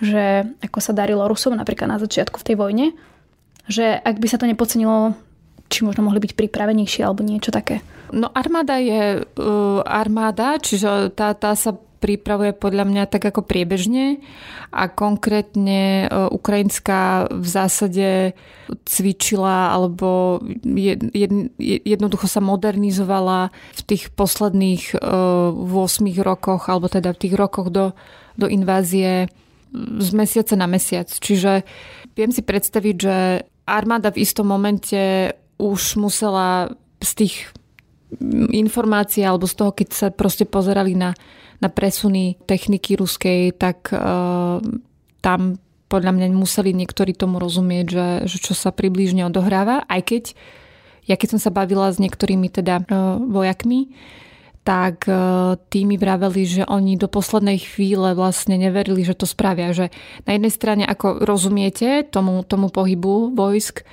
že 0.00 0.22
ako 0.62 0.78
sa 0.78 0.96
darilo 0.96 1.26
Rusom 1.26 1.58
napríklad 1.58 1.90
na 1.90 1.98
začiatku 1.98 2.40
v 2.40 2.46
tej 2.46 2.56
vojne, 2.56 2.86
že 3.66 3.98
ak 3.98 4.16
by 4.16 4.26
sa 4.30 4.38
to 4.38 4.46
nepodcenilo, 4.46 5.18
či 5.68 5.82
možno 5.82 6.06
mohli 6.06 6.22
byť 6.22 6.32
pripravenejší 6.38 7.02
alebo 7.02 7.26
niečo 7.26 7.50
také. 7.50 7.82
No 8.14 8.30
armáda 8.30 8.78
je 8.78 9.24
uh, 9.24 9.80
armáda, 9.82 10.60
čiže 10.62 11.10
tá, 11.18 11.34
tá 11.34 11.58
sa 11.58 11.74
pripravuje 12.04 12.52
podľa 12.52 12.84
mňa 12.84 13.02
tak 13.08 13.24
ako 13.32 13.48
priebežne 13.48 14.20
a 14.68 14.92
konkrétne 14.92 16.04
e, 16.04 16.06
Ukrajinská 16.28 17.32
v 17.32 17.46
zásade 17.48 18.36
cvičila 18.84 19.72
alebo 19.72 20.36
jed, 20.68 21.00
jed, 21.16 21.32
jednoducho 21.64 22.28
sa 22.28 22.44
modernizovala 22.44 23.48
v 23.72 23.80
tých 23.88 24.12
posledných 24.12 25.00
8 25.00 25.64
e, 25.64 26.20
rokoch 26.20 26.68
alebo 26.68 26.92
teda 26.92 27.16
v 27.16 27.20
tých 27.24 27.34
rokoch 27.40 27.72
do, 27.72 27.96
do 28.36 28.52
invázie 28.52 29.32
z 29.74 30.08
mesiaca 30.12 30.54
na 30.60 30.68
mesiac. 30.68 31.08
Čiže 31.08 31.64
viem 32.12 32.28
si 32.28 32.44
predstaviť, 32.44 32.96
že 33.00 33.16
armáda 33.64 34.12
v 34.12 34.20
istom 34.20 34.52
momente 34.52 35.32
už 35.56 35.96
musela 35.96 36.68
z 37.00 37.10
tých 37.16 37.36
informácií 38.52 39.26
alebo 39.26 39.48
z 39.48 39.54
toho, 39.56 39.70
keď 39.74 39.88
sa 39.90 40.08
proste 40.12 40.46
pozerali 40.46 40.94
na 40.94 41.16
na 41.58 41.68
presuny 41.70 42.38
techniky 42.46 42.98
ruskej, 42.98 43.54
tak 43.54 43.90
uh, 43.94 44.58
tam 45.20 45.40
podľa 45.86 46.12
mňa 46.16 46.26
museli 46.34 46.74
niektorí 46.74 47.14
tomu 47.14 47.38
rozumieť, 47.38 47.86
že, 47.86 48.08
že 48.26 48.38
čo 48.42 48.54
sa 48.56 48.74
približne 48.74 49.28
odohráva, 49.28 49.86
aj 49.86 50.00
keď 50.02 50.24
ja 51.04 51.20
keď 51.20 51.36
som 51.36 51.40
sa 51.40 51.52
bavila 51.52 51.92
s 51.92 52.00
niektorými 52.00 52.48
teda 52.48 52.80
uh, 52.88 53.20
vojakmi, 53.20 53.92
tak 54.64 55.04
uh, 55.04 55.60
tí 55.68 55.84
mi 55.84 56.00
vraveli, 56.00 56.42
že 56.48 56.62
oni 56.64 56.96
do 56.96 57.04
poslednej 57.04 57.60
chvíle 57.60 58.16
vlastne 58.16 58.56
neverili, 58.56 59.04
že 59.04 59.12
to 59.12 59.28
spravia. 59.28 59.76
Že 59.76 59.92
na 60.24 60.30
jednej 60.32 60.52
strane 60.52 60.84
ako 60.88 61.20
rozumiete 61.20 62.08
tomu, 62.08 62.40
tomu 62.48 62.72
pohybu 62.72 63.36
vojsk, 63.36 63.84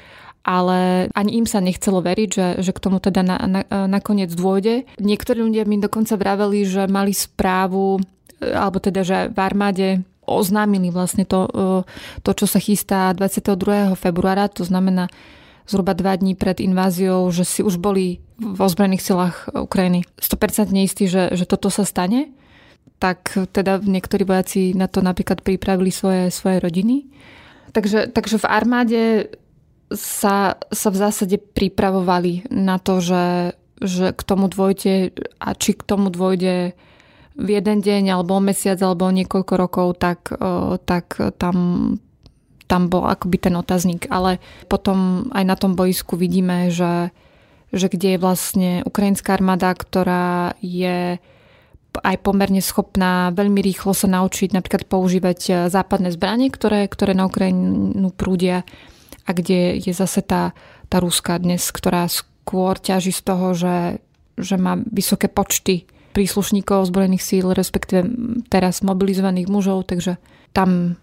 ale 0.41 1.10
ani 1.13 1.38
im 1.38 1.45
sa 1.45 1.62
nechcelo 1.62 2.01
veriť, 2.01 2.29
že, 2.29 2.48
že 2.65 2.71
k 2.74 2.81
tomu 2.81 2.98
teda 2.98 3.21
na, 3.21 3.38
na, 3.45 3.62
nakoniec 3.86 4.33
dôjde. 4.33 4.89
Niektorí 4.98 5.38
ľudia 5.41 5.69
mi 5.69 5.77
dokonca 5.77 6.17
vraveli, 6.17 6.65
že 6.65 6.89
mali 6.89 7.13
správu, 7.13 8.01
alebo 8.41 8.81
teda, 8.81 9.05
že 9.05 9.17
v 9.29 9.38
armáde 9.38 9.88
oznámili 10.25 10.89
vlastne 10.89 11.25
to, 11.25 11.45
e, 11.50 11.62
to, 12.25 12.31
čo 12.33 12.45
sa 12.50 12.57
chystá 12.57 13.13
22. 13.13 13.93
februára, 13.98 14.50
to 14.50 14.65
znamená 14.65 15.10
zhruba 15.69 15.93
dva 15.93 16.17
dní 16.17 16.33
pred 16.33 16.57
inváziou, 16.60 17.29
že 17.29 17.45
si 17.45 17.62
už 17.62 17.77
boli 17.77 18.19
v 18.41 18.60
ozbrojených 18.60 19.05
silách 19.05 19.45
Ukrajiny 19.53 20.10
100% 20.17 20.74
istí, 20.81 21.05
že, 21.05 21.31
že 21.38 21.45
toto 21.45 21.69
sa 21.69 21.86
stane, 21.86 22.33
tak 22.98 23.33
teda 23.53 23.81
niektorí 23.81 24.25
vojaci 24.25 24.74
na 24.74 24.86
to 24.89 25.01
napríklad 25.05 25.41
pripravili 25.41 25.89
svoje, 25.93 26.29
svoje 26.33 26.62
rodiny. 26.62 27.10
Takže, 27.71 28.12
takže 28.12 28.41
v 28.41 28.50
armáde 28.50 29.01
sa, 29.95 30.55
sa 30.71 30.89
v 30.89 30.98
zásade 30.98 31.38
pripravovali 31.38 32.51
na 32.51 32.79
to, 32.79 33.03
že, 33.03 33.55
že 33.83 34.15
k 34.15 34.21
tomu 34.24 34.48
dôjde 34.48 35.15
a 35.39 35.50
či 35.55 35.75
k 35.75 35.83
tomu 35.83 36.07
dôjde 36.10 36.75
v 37.31 37.48
jeden 37.48 37.79
deň 37.79 38.12
alebo 38.12 38.43
mesiac 38.43 38.79
alebo 38.83 39.07
niekoľko 39.07 39.53
rokov, 39.55 39.88
tak, 40.00 40.36
tak 40.83 41.15
tam, 41.39 41.57
tam 42.67 42.81
bol 42.91 43.07
akoby 43.07 43.38
ten 43.39 43.55
otazník. 43.55 44.12
Ale 44.12 44.43
potom 44.67 45.27
aj 45.31 45.43
na 45.48 45.55
tom 45.55 45.79
boisku 45.79 46.19
vidíme, 46.19 46.67
že, 46.71 47.15
že 47.71 47.88
kde 47.88 48.15
je 48.15 48.24
vlastne 48.24 48.69
ukrajinská 48.83 49.39
armáda, 49.39 49.71
ktorá 49.71 50.60
je 50.60 51.19
aj 51.91 52.24
pomerne 52.24 52.63
schopná 52.63 53.36
veľmi 53.36 53.60
rýchlo 53.60 53.91
sa 53.91 54.07
naučiť 54.07 54.55
napríklad 54.55 54.88
používať 54.88 55.67
západné 55.67 56.15
zbranie, 56.15 56.48
ktoré, 56.48 56.88
ktoré 56.88 57.12
na 57.12 57.27
Ukrajinu 57.27 58.15
prúdia 58.15 58.63
a 59.25 59.29
kde 59.31 59.77
je 59.81 59.93
zase 59.93 60.21
tá, 60.25 60.53
tá 60.89 60.97
Ruska 60.99 61.37
dnes, 61.37 61.69
ktorá 61.69 62.09
skôr 62.09 62.77
ťaží 62.77 63.13
z 63.13 63.21
toho, 63.21 63.53
že, 63.53 64.01
že 64.37 64.55
má 64.57 64.79
vysoké 64.89 65.29
počty 65.29 65.85
príslušníkov 66.11 66.91
zbrojených 66.91 67.23
síl, 67.23 67.47
respektíve 67.55 68.03
teraz 68.51 68.83
mobilizovaných 68.83 69.47
mužov, 69.47 69.87
takže 69.87 70.19
tam 70.51 70.99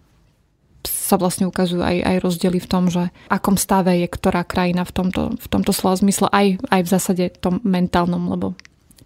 sa 0.85 1.17
vlastne 1.17 1.49
ukazujú 1.49 1.81
aj, 1.81 1.97
aj 2.05 2.17
rozdiely 2.21 2.61
v 2.61 2.71
tom, 2.71 2.93
že 2.93 3.09
akom 3.33 3.57
stave 3.57 3.97
je 3.99 4.09
ktorá 4.09 4.45
krajina 4.45 4.85
v 4.85 4.93
tomto, 4.93 5.23
v 5.37 5.47
tomto 5.49 5.73
slova 5.73 5.97
zmysle, 5.99 6.29
aj, 6.31 6.61
aj 6.69 6.81
v 6.85 6.89
zásade 6.89 7.25
tom 7.41 7.61
mentálnom, 7.65 8.29
lebo 8.29 8.55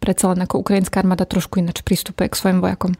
predsa 0.02 0.34
len 0.34 0.42
ako 0.42 0.66
ukrajinská 0.66 1.00
armáda 1.00 1.24
trošku 1.24 1.62
ináč 1.62 1.86
pristupuje 1.86 2.26
k 2.26 2.38
svojim 2.38 2.58
vojakom. 2.58 2.92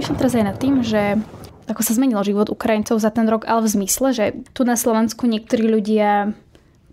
Premýšľam 0.00 0.16
teraz 0.24 0.32
aj 0.32 0.46
nad 0.48 0.56
tým, 0.56 0.80
že 0.80 1.20
ako 1.68 1.84
sa 1.84 1.92
zmenil 1.92 2.16
život 2.24 2.48
Ukrajincov 2.48 2.96
za 3.04 3.12
ten 3.12 3.28
rok, 3.28 3.44
ale 3.44 3.68
v 3.68 3.84
zmysle, 3.84 4.16
že 4.16 4.24
tu 4.56 4.64
na 4.64 4.72
Slovensku 4.72 5.28
niektorí 5.28 5.68
ľudia 5.68 6.32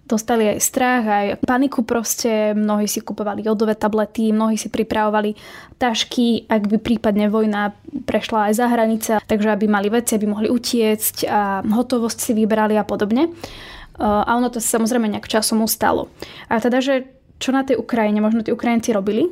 dostali 0.03 0.51
aj 0.51 0.59
strach, 0.59 1.07
aj 1.07 1.39
paniku 1.39 1.87
proste, 1.87 2.51
mnohí 2.51 2.83
si 2.83 2.99
kupovali 2.99 3.47
jodové 3.47 3.79
tablety, 3.79 4.35
mnohí 4.35 4.59
si 4.59 4.67
pripravovali 4.67 5.39
tašky, 5.79 6.51
ak 6.51 6.67
by 6.67 6.83
prípadne 6.83 7.31
vojna 7.31 7.71
prešla 8.03 8.51
aj 8.51 8.53
za 8.59 8.67
hranice, 8.67 9.11
takže 9.23 9.55
aby 9.55 9.71
mali 9.71 9.87
veci, 9.87 10.11
aby 10.11 10.27
mohli 10.27 10.51
utiecť 10.51 11.31
a 11.31 11.63
hotovosť 11.63 12.19
si 12.19 12.35
vybrali 12.35 12.75
a 12.75 12.83
podobne. 12.83 13.31
A 14.03 14.35
ono 14.35 14.51
to 14.51 14.59
samozrejme 14.59 15.07
nejak 15.07 15.31
časom 15.31 15.63
ustalo. 15.63 16.11
A 16.51 16.59
teda, 16.59 16.83
že 16.83 17.07
čo 17.39 17.55
na 17.55 17.63
tej 17.63 17.79
Ukrajine 17.79 18.19
možno 18.19 18.43
tí 18.43 18.51
Ukrajinci 18.51 18.91
robili, 18.91 19.31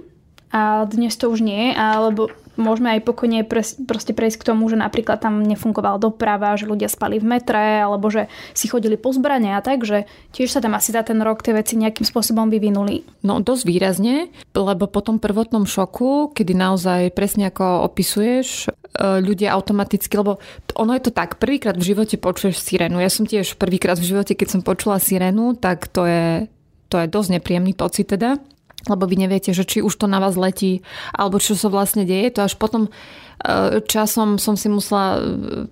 a 0.55 0.87
dnes 0.87 1.19
to 1.19 1.27
už 1.27 1.43
nie, 1.43 1.75
alebo 1.75 2.31
môžeme 2.57 2.97
aj 2.97 3.05
pokojne 3.07 3.43
pres, 3.47 3.75
proste 3.75 4.11
prejsť 4.11 4.41
k 4.41 4.47
tomu, 4.51 4.67
že 4.67 4.79
napríklad 4.79 5.21
tam 5.21 5.43
nefungovala 5.43 6.01
doprava, 6.01 6.55
že 6.55 6.67
ľudia 6.67 6.91
spali 6.91 7.21
v 7.21 7.27
metre, 7.27 7.83
alebo 7.83 8.07
že 8.11 8.27
si 8.51 8.67
chodili 8.67 8.99
po 8.99 9.11
zbrane 9.11 9.55
a 9.55 9.61
tak, 9.63 9.83
že 9.87 10.09
tiež 10.35 10.51
sa 10.51 10.59
tam 10.63 10.75
asi 10.75 10.91
za 10.95 11.03
ten 11.03 11.19
rok 11.21 11.43
tie 11.43 11.55
veci 11.55 11.75
nejakým 11.79 12.03
spôsobom 12.03 12.47
vyvinuli. 12.49 13.03
No 13.23 13.39
dosť 13.43 13.63
výrazne, 13.67 14.31
lebo 14.55 14.87
po 14.87 15.01
tom 15.03 15.19
prvotnom 15.21 15.67
šoku, 15.67 16.33
kedy 16.33 16.55
naozaj 16.55 17.11
presne 17.13 17.51
ako 17.51 17.87
opisuješ, 17.91 18.67
e, 18.67 19.19
ľudia 19.21 19.53
automaticky, 19.53 20.13
lebo 20.17 20.39
ono 20.75 20.91
je 20.95 21.03
to 21.05 21.11
tak, 21.11 21.37
prvýkrát 21.37 21.75
v 21.75 21.87
živote 21.93 22.15
počuješ 22.17 22.59
sirénu. 22.63 22.97
Ja 23.03 23.11
som 23.11 23.27
tiež 23.27 23.59
prvýkrát 23.59 23.99
v 23.99 24.07
živote, 24.09 24.33
keď 24.33 24.59
som 24.59 24.61
počula 24.65 24.97
sirénu, 24.97 25.55
tak 25.59 25.91
to 25.91 26.07
je, 26.07 26.47
to 26.89 27.03
je 27.03 27.07
dosť 27.11 27.39
nepríjemný 27.39 27.75
pocit 27.75 28.07
teda 28.09 28.39
lebo 28.85 29.09
vy 29.09 29.15
neviete, 29.27 29.51
že 29.51 29.65
či 29.65 29.81
už 29.81 29.93
to 29.97 30.05
na 30.05 30.21
vás 30.21 30.37
letí, 30.37 30.85
alebo 31.11 31.41
čo 31.41 31.57
sa 31.57 31.69
vlastne 31.69 32.05
deje. 32.05 32.33
To 32.37 32.45
až 32.45 32.55
potom 32.57 32.87
e, 32.87 33.81
časom 33.85 34.37
som 34.37 34.55
si 34.55 34.69
musela 34.69 35.17
e, 35.17 35.19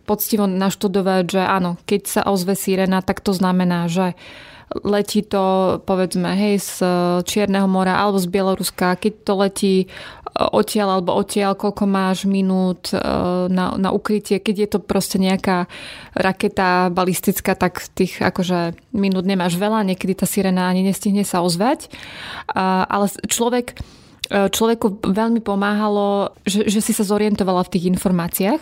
poctivo 0.03 0.49
naštudovať, 0.49 1.23
že 1.29 1.41
áno, 1.41 1.77
keď 1.85 2.01
sa 2.05 2.21
ozve 2.27 2.57
sirena, 2.57 3.05
tak 3.05 3.21
to 3.21 3.31
znamená, 3.33 3.85
že 3.87 4.17
letí 4.81 5.21
to 5.21 5.77
povedzme 5.85 6.33
hej 6.33 6.57
z 6.57 6.81
Čierneho 7.29 7.69
mora 7.69 7.93
alebo 7.93 8.17
z 8.17 8.25
Bieloruska, 8.25 8.97
keď 8.97 9.13
to 9.21 9.33
letí 9.37 9.75
odtiaľ 10.33 10.97
alebo 10.97 11.13
odtiaľ, 11.13 11.53
koľko 11.53 11.85
máš 11.85 12.25
minút 12.25 12.89
e, 12.89 12.97
na, 13.53 13.77
na 13.77 13.89
ukrytie. 13.93 14.41
Keď 14.41 14.55
je 14.57 14.69
to 14.69 14.79
proste 14.81 15.21
nejaká 15.21 15.69
raketa 16.17 16.89
balistická, 16.89 17.53
tak 17.53 17.85
tých 17.93 18.17
akože 18.17 18.73
minút 18.97 19.29
nemáš 19.29 19.61
veľa, 19.61 19.85
niekedy 19.85 20.17
tá 20.17 20.25
sirena 20.25 20.65
ani 20.65 20.81
nestihne 20.81 21.21
sa 21.21 21.45
ozvať. 21.45 21.85
Ale 22.57 23.05
človek 23.29 23.77
e, 24.33 24.49
človeku 24.49 25.05
veľmi 25.05 25.45
pomáhalo, 25.45 26.33
že, 26.49 26.65
že 26.65 26.81
si 26.81 26.97
sa 26.97 27.05
zorientovala 27.05 27.61
v 27.69 27.71
tých 27.77 27.85
informáciách 27.93 28.61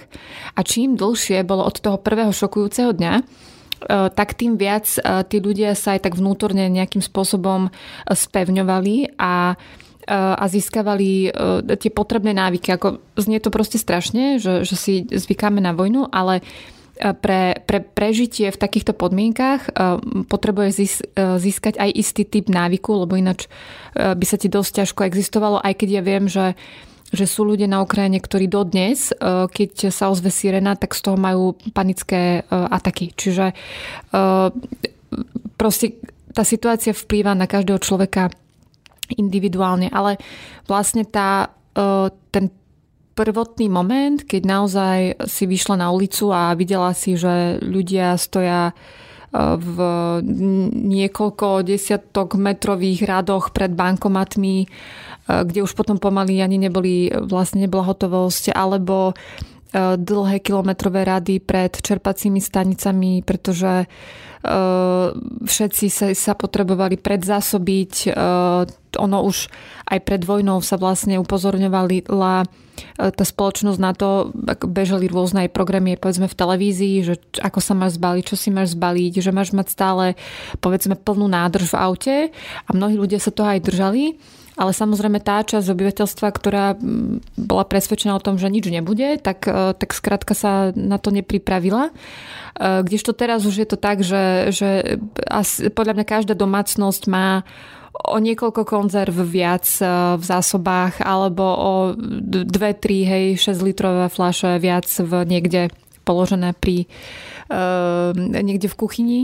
a 0.56 0.60
čím 0.68 1.00
dlhšie 1.00 1.48
bolo 1.48 1.64
od 1.64 1.80
toho 1.80 1.96
prvého 1.96 2.36
šokujúceho 2.36 2.92
dňa, 2.92 3.16
tak 3.90 4.38
tým 4.38 4.62
viac 4.62 4.86
tí 5.26 5.42
ľudia 5.42 5.74
sa 5.74 5.98
aj 5.98 6.06
tak 6.06 6.14
vnútorne 6.14 6.70
nejakým 6.70 7.02
spôsobom 7.02 7.74
spevňovali 8.06 9.18
a 9.18 9.58
a 10.12 10.44
získavali 10.44 11.32
tie 11.80 11.92
potrebné 11.96 12.36
návyky. 12.36 12.76
Ako 12.76 13.00
znie 13.16 13.40
to 13.40 13.48
proste 13.48 13.80
strašne, 13.80 14.44
že, 14.44 14.68
že 14.68 14.76
si 14.76 14.94
zvykáme 15.08 15.64
na 15.64 15.72
vojnu, 15.72 16.12
ale 16.12 16.44
pre, 17.00 17.64
pre 17.64 17.80
prežitie 17.80 18.52
v 18.52 18.60
takýchto 18.60 18.92
podmienkách 18.92 19.72
potrebuje 20.28 20.70
získať 21.16 21.80
aj 21.80 21.90
istý 21.96 22.28
typ 22.28 22.52
návyku, 22.52 23.08
lebo 23.08 23.16
ináč 23.16 23.48
by 23.96 24.26
sa 24.28 24.36
ti 24.36 24.52
dosť 24.52 24.84
ťažko 24.84 25.08
existovalo, 25.08 25.64
aj 25.64 25.74
keď 25.80 25.90
ja 25.96 26.02
viem, 26.04 26.28
že 26.28 26.60
že 27.12 27.28
sú 27.28 27.44
ľudia 27.44 27.68
na 27.68 27.84
Ukrajine, 27.84 28.24
ktorí 28.24 28.48
dodnes, 28.48 29.12
keď 29.52 29.92
sa 29.92 30.08
ozve 30.08 30.32
sirena, 30.32 30.80
tak 30.80 30.96
z 30.96 31.04
toho 31.04 31.20
majú 31.20 31.60
panické 31.76 32.48
ataky. 32.48 33.12
Čiže 33.12 33.52
proste 35.60 36.00
tá 36.32 36.48
situácia 36.48 36.96
vplýva 36.96 37.36
na 37.36 37.52
každého 37.52 37.84
človeka 37.84 38.32
individuálne, 39.18 39.92
ale 39.92 40.20
vlastne 40.68 41.04
tá, 41.08 41.52
ten 42.32 42.46
prvotný 43.12 43.68
moment, 43.68 44.24
keď 44.24 44.42
naozaj 44.48 45.00
si 45.28 45.44
vyšla 45.46 45.84
na 45.84 45.92
ulicu 45.92 46.32
a 46.32 46.56
videla 46.56 46.96
si, 46.96 47.20
že 47.20 47.60
ľudia 47.60 48.16
stoja 48.16 48.72
v 49.36 49.78
niekoľko 50.76 51.64
desiatok 51.64 52.36
metrových 52.36 53.08
radoch 53.08 53.56
pred 53.56 53.72
bankomatmi, 53.72 54.68
kde 55.28 55.60
už 55.64 55.72
potom 55.72 55.96
pomaly 55.96 56.44
ani 56.44 56.60
neboli, 56.60 57.08
vlastne 57.08 57.64
nebola 57.64 57.88
hotovosť, 57.88 58.52
alebo 58.52 59.16
dlhé 59.96 60.44
kilometrové 60.44 61.08
rady 61.08 61.40
pred 61.40 61.72
čerpacími 61.72 62.44
stanicami, 62.44 63.24
pretože 63.24 63.88
všetci 65.48 65.86
sa, 65.88 66.12
sa 66.12 66.34
potrebovali 66.36 67.00
predzásobiť. 67.00 68.12
Ono 69.00 69.24
už 69.24 69.48
aj 69.88 70.00
pred 70.04 70.22
vojnou 70.24 70.60
sa 70.60 70.76
vlastne 70.76 71.20
upozorňovali 71.22 72.10
tá 72.98 73.24
spoločnosť 73.26 73.80
na 73.80 73.92
to, 73.94 74.32
bežali 74.66 75.12
rôzne 75.12 75.46
aj 75.46 75.54
programy, 75.54 76.00
povedzme 76.00 76.26
v 76.26 76.38
televízii, 76.38 76.96
že 77.06 77.16
ako 77.42 77.60
sa 77.62 77.74
máš 77.78 78.02
zbaliť, 78.02 78.24
čo 78.26 78.36
si 78.40 78.50
máš 78.50 78.74
zbaliť, 78.74 79.22
že 79.22 79.32
máš 79.36 79.54
mať 79.54 79.68
stále 79.70 80.06
povedzme 80.64 80.98
plnú 80.98 81.28
nádrž 81.30 81.74
v 81.74 81.80
aute 81.80 82.16
a 82.66 82.70
mnohí 82.72 82.98
ľudia 82.98 83.22
sa 83.22 83.34
toho 83.34 83.54
aj 83.54 83.66
držali. 83.66 84.18
Ale 84.60 84.76
samozrejme 84.76 85.24
tá 85.24 85.42
časť 85.42 85.74
obyvateľstva, 85.74 86.28
ktorá 86.28 86.76
bola 87.40 87.64
presvedčená 87.64 88.20
o 88.20 88.22
tom, 88.22 88.36
že 88.36 88.52
nič 88.52 88.68
nebude, 88.68 89.16
tak, 89.18 89.48
e, 89.48 89.72
tak 89.74 89.96
skrátka 89.96 90.36
sa 90.36 90.76
na 90.76 91.00
to 91.00 91.10
nepripravila. 91.10 91.90
E, 91.90 91.92
kdežto 92.84 93.16
teraz 93.16 93.48
už 93.48 93.64
je 93.64 93.68
to 93.72 93.80
tak, 93.80 94.04
že, 94.04 94.52
že 94.52 95.00
podľa 95.72 95.98
mňa 95.98 96.06
každá 96.06 96.34
domácnosť 96.36 97.04
má 97.08 97.48
o 97.92 98.18
niekoľko 98.18 98.64
konzerv 98.64 99.16
viac 99.28 99.68
e, 99.80 99.86
v 100.16 100.24
zásobách 100.24 101.04
alebo 101.04 101.44
o 101.44 101.74
dve, 102.24 102.76
tri, 102.76 103.04
hej, 103.04 103.26
6 103.40 103.62
litrové 103.62 104.08
fľaše 104.08 104.60
viac 104.60 104.88
v 104.88 105.28
niekde 105.28 105.72
položené 106.02 106.58
pri 106.58 106.90
niekde 108.24 108.72
v 108.72 108.80
kuchyni. 108.80 109.22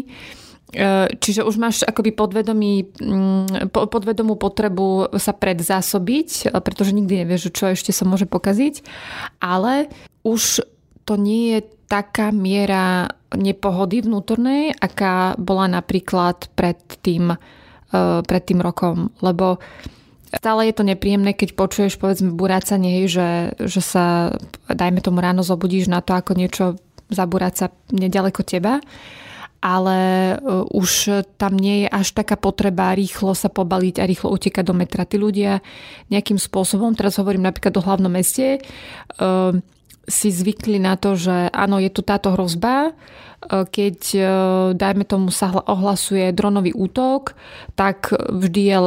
E, 0.76 1.08
čiže 1.08 1.48
už 1.48 1.56
máš 1.56 1.88
akoby 1.88 2.12
podvedomí, 2.12 2.92
mm, 3.00 3.72
podvedomú 3.72 4.36
potrebu 4.36 5.16
sa 5.16 5.32
predzásobiť, 5.32 6.52
pretože 6.60 6.92
nikdy 6.92 7.24
nevieš, 7.24 7.56
čo 7.56 7.72
ešte 7.72 7.96
sa 7.96 8.04
môže 8.04 8.28
pokaziť, 8.28 8.84
ale 9.40 9.88
už 10.28 10.68
to 11.08 11.16
nie 11.16 11.56
je 11.56 11.60
taká 11.88 12.36
miera 12.36 13.16
nepohody 13.32 14.04
vnútornej, 14.04 14.76
aká 14.76 15.40
bola 15.40 15.72
napríklad 15.72 16.52
pred 16.52 16.76
tým, 17.00 17.40
pred 17.94 18.44
tým 18.44 18.60
rokom. 18.60 19.12
Lebo 19.24 19.60
stále 20.32 20.68
je 20.68 20.76
to 20.76 20.84
nepríjemné, 20.84 21.34
keď 21.34 21.56
počuješ 21.56 21.96
povedzme 22.00 22.36
burácanie, 22.36 23.08
že, 23.08 23.56
že 23.60 23.82
sa 23.82 24.36
dajme 24.68 25.00
tomu 25.00 25.24
ráno 25.24 25.44
zobudíš 25.44 25.88
na 25.88 26.04
to, 26.04 26.16
ako 26.16 26.36
niečo 26.36 26.76
zabúrať 27.08 27.54
sa 27.56 27.68
nedaleko 27.92 28.44
teba 28.44 28.84
ale 29.62 30.00
e, 30.34 30.36
už 30.74 31.24
tam 31.38 31.58
nie 31.58 31.86
je 31.86 31.88
až 31.90 32.14
taká 32.14 32.38
potreba 32.38 32.94
rýchlo 32.94 33.34
sa 33.34 33.50
pobaliť 33.50 33.96
a 33.98 34.08
rýchlo 34.08 34.30
utekať 34.34 34.64
do 34.64 34.74
metra. 34.78 35.08
Tí 35.08 35.18
ľudia 35.18 35.66
nejakým 36.14 36.38
spôsobom, 36.38 36.94
teraz 36.94 37.18
hovorím 37.18 37.50
napríklad 37.50 37.74
o 37.78 37.86
hlavnom 37.86 38.12
meste, 38.12 38.58
e, 38.58 38.60
si 40.08 40.32
zvykli 40.32 40.80
na 40.80 40.96
to, 40.96 41.20
že 41.20 41.52
áno, 41.52 41.84
je 41.84 41.92
tu 41.92 42.00
táto 42.00 42.32
hrozba, 42.32 42.96
keď, 43.48 44.00
e, 44.18 44.24
dajme 44.74 45.06
tomu, 45.06 45.30
sa 45.30 45.54
ohlasuje 45.54 46.34
dronový 46.34 46.74
útok, 46.74 47.38
tak 47.78 48.10
vždy 48.12 48.62
je, 48.66 48.78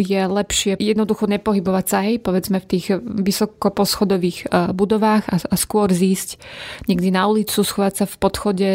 je 0.00 0.20
lepšie 0.24 0.72
jednoducho 0.80 1.28
nepohybovať 1.28 1.84
sa, 1.84 1.98
hej, 2.08 2.16
povedzme 2.16 2.64
v 2.64 2.70
tých 2.70 2.86
vysokoposchodových 3.02 4.38
e, 4.48 4.72
budovách 4.72 5.28
a, 5.28 5.36
a 5.36 5.54
skôr 5.60 5.92
zísť 5.92 6.40
niekde 6.88 7.12
na 7.12 7.28
ulicu, 7.28 7.60
schovať 7.60 7.92
sa 8.02 8.06
v 8.08 8.16
podchode 8.16 8.70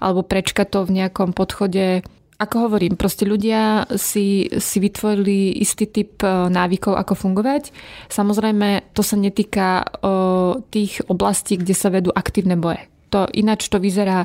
alebo 0.00 0.24
prečkať 0.24 0.66
to 0.72 0.80
v 0.88 1.04
nejakom 1.04 1.36
podchode 1.36 2.00
ako 2.40 2.56
hovorím, 2.72 2.96
proste 2.96 3.28
ľudia 3.28 3.84
si, 4.00 4.48
si 4.48 4.78
vytvorili 4.80 5.60
istý 5.60 5.84
typ 5.84 6.24
e, 6.24 6.48
návykov, 6.48 6.96
ako 6.96 7.28
fungovať. 7.28 7.68
Samozrejme, 8.08 8.96
to 8.96 9.04
sa 9.04 9.20
netýka 9.20 9.84
o, 10.00 10.64
tých 10.72 11.04
oblastí, 11.04 11.60
kde 11.60 11.76
sa 11.76 11.92
vedú 11.92 12.08
aktívne 12.08 12.56
boje. 12.56 12.88
To 13.12 13.28
ináč 13.28 13.68
to 13.68 13.76
vyzerá 13.76 14.24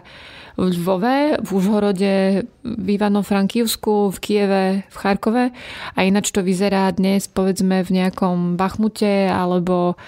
v 0.55 0.71
Lvove, 0.71 1.43
v 1.43 1.49
Užhorode, 1.51 2.15
v 2.63 2.87
Ivano-Frankivsku, 2.95 4.15
v 4.15 4.17
Kieve, 4.23 4.65
v 4.87 4.95
Charkove 4.95 5.45
a 5.91 5.99
ináč 5.99 6.31
to 6.31 6.39
vyzerá 6.39 6.87
dnes 6.95 7.27
povedzme 7.27 7.83
v 7.83 7.91
nejakom 7.91 8.55
Bachmute 8.55 9.27
alebo 9.27 9.99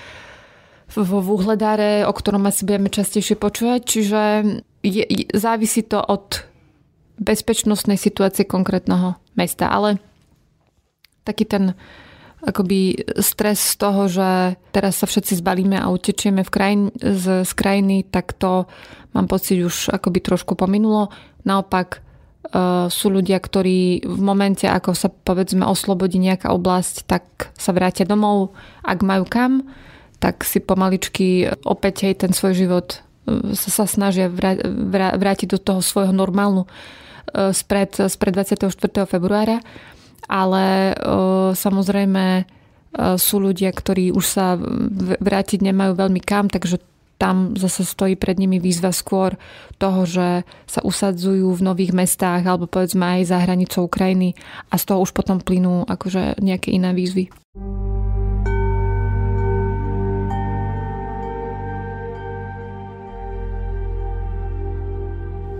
vo 0.95 1.19
Vuhledáre, 1.19 2.07
o 2.07 2.13
ktorom 2.15 2.47
asi 2.47 2.63
budeme 2.63 2.87
častejšie 2.87 3.35
počúvať. 3.35 3.81
Čiže 3.83 4.21
je, 4.87 5.03
je, 5.03 5.25
závisí 5.35 5.83
to 5.83 5.99
od 5.99 6.47
bezpečnostnej 7.17 7.97
situácie 7.97 8.45
konkrétneho 8.45 9.17
mesta. 9.33 9.69
Ale 9.69 10.01
taký 11.25 11.43
ten 11.43 11.75
akoby 12.45 13.01
stres 13.17 13.73
z 13.73 13.75
toho, 13.81 14.05
že 14.05 14.55
teraz 14.69 15.01
sa 15.01 15.09
všetci 15.09 15.41
zbalíme 15.41 15.73
a 15.73 15.89
utečieme 15.89 16.45
v 16.45 16.53
krajin, 16.53 16.83
z, 16.93 17.41
z 17.41 17.51
krajiny, 17.57 18.05
tak 18.05 18.37
to 18.37 18.69
mám 19.17 19.25
pocit 19.25 19.57
už 19.65 19.89
akoby 19.89 20.21
trošku 20.21 20.53
pominulo. 20.53 21.09
Naopak 21.49 21.97
uh, 21.97 22.85
sú 22.93 23.09
ľudia, 23.09 23.41
ktorí 23.41 24.05
v 24.05 24.19
momente, 24.21 24.69
ako 24.69 24.93
sa 24.93 25.09
povedzme 25.09 25.65
oslobodí 25.65 26.21
nejaká 26.21 26.53
oblasť, 26.53 27.09
tak 27.09 27.49
sa 27.57 27.73
vrátia 27.73 28.05
domov. 28.05 28.53
Ak 28.85 29.01
majú 29.01 29.25
kam, 29.25 29.65
tak 30.21 30.45
si 30.45 30.61
pomaličky 30.61 31.49
opäť 31.65 32.05
hej, 32.05 32.21
ten 32.21 32.37
svoj 32.37 32.53
život 32.53 33.01
uh, 33.25 33.57
sa, 33.57 33.81
sa 33.81 33.85
snažia 33.89 34.29
vrá, 34.29 34.53
vrá, 34.61 35.17
vrátiť 35.17 35.57
do 35.57 35.59
toho 35.59 35.81
svojho 35.81 36.13
normálnu 36.13 36.69
spred, 37.33 37.91
spred 38.07 38.33
24. 38.33 39.07
februára 39.07 39.59
ale 40.27 40.91
samozrejme 41.55 42.43
sú 43.15 43.35
ľudia, 43.39 43.71
ktorí 43.71 44.11
už 44.11 44.25
sa 44.27 44.59
vrátiť 45.19 45.63
nemajú 45.63 45.95
veľmi 45.95 46.21
kam, 46.21 46.51
takže 46.51 46.83
tam 47.17 47.57
zase 47.57 47.81
stojí 47.81 48.13
pred 48.13 48.37
nimi 48.37 48.61
výzva 48.61 48.93
skôr 48.93 49.41
toho, 49.81 50.05
že 50.05 50.45
sa 50.69 50.85
usadzujú 50.85 51.49
v 51.49 51.65
nových 51.65 51.89
mestách 51.89 52.45
alebo 52.45 52.69
povedzme 52.69 53.01
aj 53.01 53.33
za 53.33 53.37
hranicou 53.41 53.89
Ukrajiny 53.89 54.37
a 54.69 54.77
z 54.77 54.83
toho 54.85 55.01
už 55.01 55.17
potom 55.17 55.41
plynú 55.41 55.81
akože 55.89 56.37
nejaké 56.37 56.69
iné 56.77 56.93
výzvy. 56.93 57.33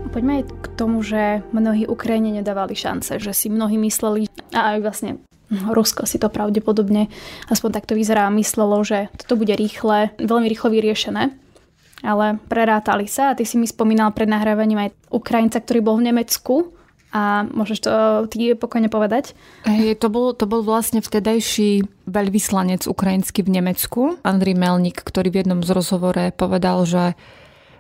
Poďme 0.08 0.42
aj 0.42 0.44
k 0.50 0.66
tomu, 0.80 1.04
že 1.06 1.46
mnohí 1.54 1.86
Ukrajine 1.86 2.34
nedávali 2.42 2.74
šance, 2.74 3.22
že 3.22 3.32
si 3.36 3.52
mnohí 3.52 3.78
mysleli, 3.78 4.32
a 4.56 4.74
aj 4.74 4.80
vlastne 4.82 5.12
Rusko 5.48 6.04
si 6.04 6.20
to 6.20 6.28
pravdepodobne, 6.28 7.08
aspoň 7.48 7.70
takto 7.72 7.96
vyzerá, 7.96 8.28
myslelo, 8.36 8.84
že 8.84 9.08
toto 9.16 9.40
bude 9.40 9.56
rýchle, 9.56 10.12
veľmi 10.20 10.48
rýchlo 10.52 10.76
vyriešené. 10.76 11.32
Ale 12.06 12.38
prerátali 12.46 13.10
sa 13.10 13.34
a 13.34 13.38
ty 13.38 13.48
si 13.48 13.58
mi 13.58 13.66
spomínal 13.66 14.14
pred 14.14 14.30
nahrávaním 14.30 14.86
aj 14.86 14.90
Ukrajinca, 15.10 15.64
ktorý 15.64 15.80
bol 15.82 15.96
v 15.98 16.14
Nemecku 16.14 16.78
a 17.10 17.48
môžeš 17.48 17.80
to 17.82 17.92
ty 18.30 18.54
pokojne 18.54 18.92
povedať? 18.92 19.34
Hey, 19.64 19.96
to, 19.98 20.12
bol, 20.12 20.36
to 20.36 20.46
bol 20.46 20.62
vlastne 20.62 21.00
vtedajší 21.02 21.88
veľvyslanec 22.06 22.86
ukrajinský 22.86 23.42
v 23.42 23.54
Nemecku, 23.58 24.02
Andrej 24.22 24.60
Melnik, 24.60 25.02
ktorý 25.02 25.32
v 25.32 25.40
jednom 25.42 25.64
z 25.64 25.72
rozhovore 25.74 26.30
povedal, 26.36 26.84
že, 26.84 27.16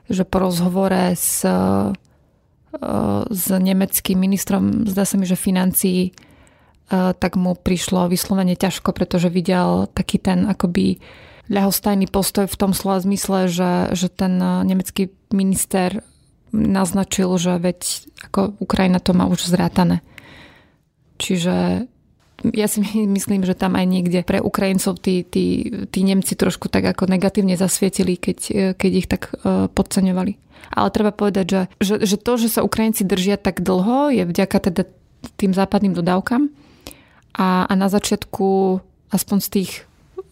že 0.07 0.23
po 0.23 0.41
rozhovore 0.41 1.13
s 1.13 1.45
s 3.31 3.45
nemeckým 3.47 4.19
ministrom, 4.19 4.85
zdá 4.85 5.07
sa 5.07 5.15
mi, 5.15 5.23
že 5.23 5.39
financií, 5.39 6.11
e, 6.11 6.11
tak 6.91 7.39
mu 7.39 7.55
prišlo 7.55 8.11
vyslovene 8.11 8.59
ťažko, 8.59 8.91
pretože 8.91 9.31
videl 9.31 9.87
taký 9.95 10.19
ten 10.19 10.43
akoby 10.45 10.99
ľahostajný 11.47 12.11
postoj 12.11 12.45
v 12.45 12.59
tom 12.59 12.75
slova 12.75 12.99
zmysle, 12.99 13.47
že, 13.47 13.95
že 13.95 14.11
ten 14.11 14.35
nemecký 14.39 15.15
minister 15.31 16.03
naznačil, 16.51 17.31
že 17.39 17.55
veď 17.55 17.79
ako 18.27 18.59
Ukrajina 18.59 18.99
to 18.99 19.15
má 19.15 19.31
už 19.31 19.47
zrátané. 19.47 20.03
Čiže 21.17 21.87
ja 22.51 22.67
si 22.67 22.83
myslím, 23.17 23.47
že 23.47 23.55
tam 23.55 23.79
aj 23.79 23.85
niekde 23.87 24.27
pre 24.27 24.43
Ukrajincov 24.43 24.99
tí, 24.99 25.23
tí, 25.23 25.71
tí 25.87 25.99
Nemci 26.03 26.35
trošku 26.35 26.67
tak 26.67 26.83
ako 26.83 27.07
negatívne 27.07 27.55
zasvietili, 27.55 28.19
keď, 28.19 28.39
keď 28.75 28.91
ich 28.91 29.07
tak 29.07 29.31
podceňovali. 29.71 30.46
Ale 30.71 30.93
treba 30.93 31.15
povedať, 31.15 31.45
že, 31.47 31.61
že, 31.81 31.95
že 32.03 32.17
to, 32.19 32.37
že 32.37 32.47
sa 32.53 32.65
Ukrajinci 32.65 33.07
držia 33.07 33.39
tak 33.39 33.63
dlho, 33.63 34.13
je 34.13 34.23
vďaka 34.27 34.57
teda 34.71 34.83
tým 35.39 35.51
západným 35.51 35.97
dodávkam. 35.97 36.53
A, 37.37 37.69
a 37.69 37.73
na 37.77 37.87
začiatku, 37.89 38.79
aspoň 39.13 39.37
z 39.41 39.49
tých 39.49 39.71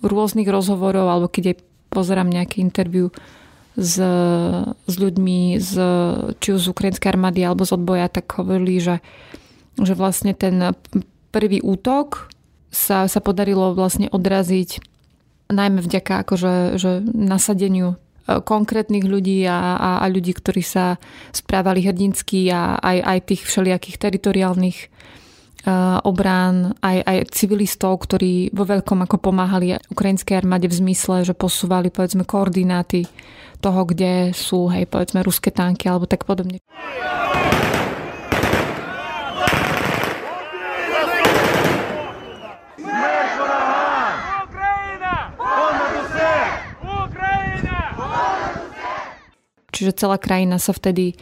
rôznych 0.01 0.49
rozhovorov, 0.49 1.09
alebo 1.09 1.27
keď 1.29 1.53
aj 1.53 1.57
pozerám 1.93 2.29
nejaké 2.29 2.61
interviu 2.61 3.13
s, 3.75 3.99
s 4.71 4.93
ľuďmi 4.95 5.59
z, 5.59 5.73
či 6.39 6.47
už 6.55 6.59
z 6.65 6.71
ukrajinskej 6.71 7.11
armády 7.11 7.43
alebo 7.43 7.67
z 7.67 7.75
odboja, 7.75 8.07
tak 8.07 8.31
hovorili, 8.35 8.79
že, 8.79 8.95
že 9.79 9.93
vlastne 9.93 10.31
ten 10.31 10.75
prvý 11.35 11.59
útok 11.59 12.31
sa, 12.71 13.07
sa 13.11 13.19
podarilo 13.19 13.75
vlastne 13.75 14.07
odraziť 14.11 14.79
najmä 15.51 15.83
vďaka 15.83 16.25
akože, 16.25 16.79
že 16.81 17.05
nasadeniu 17.05 17.99
konkrétnych 18.25 19.05
ľudí 19.05 19.45
a, 19.45 19.77
a, 19.77 19.91
a 20.01 20.05
ľudí, 20.09 20.33
ktorí 20.33 20.65
sa 20.65 20.97
správali 21.29 21.85
hrdinsky 21.85 22.49
a 22.49 22.81
aj, 22.81 22.97
aj 23.05 23.19
tých 23.29 23.41
všelijakých 23.45 23.97
teritoriálnych 24.01 24.77
uh, 25.65 26.01
obrán, 26.01 26.73
aj, 26.81 26.97
aj 27.05 27.17
civilistov, 27.29 28.01
ktorí 28.01 28.49
vo 28.49 28.65
veľkom 28.65 29.05
ako 29.05 29.17
pomáhali 29.21 29.77
ukrajinskej 29.93 30.41
armáde 30.41 30.65
v 30.69 30.77
zmysle, 30.81 31.21
že 31.21 31.37
posúvali 31.37 31.93
povedzme 31.93 32.25
koordináty 32.25 33.05
toho, 33.61 33.81
kde 33.85 34.33
sú, 34.33 34.69
hej, 34.69 34.85
povedzme, 34.89 35.25
ruské 35.25 35.49
tanky 35.49 35.89
alebo 35.89 36.05
tak 36.05 36.25
podobne. 36.25 36.61
Čiže 49.75 49.99
celá 49.99 50.15
krajina 50.15 50.55
sa 50.55 50.71
vtedy 50.71 51.11
e, 51.11 51.15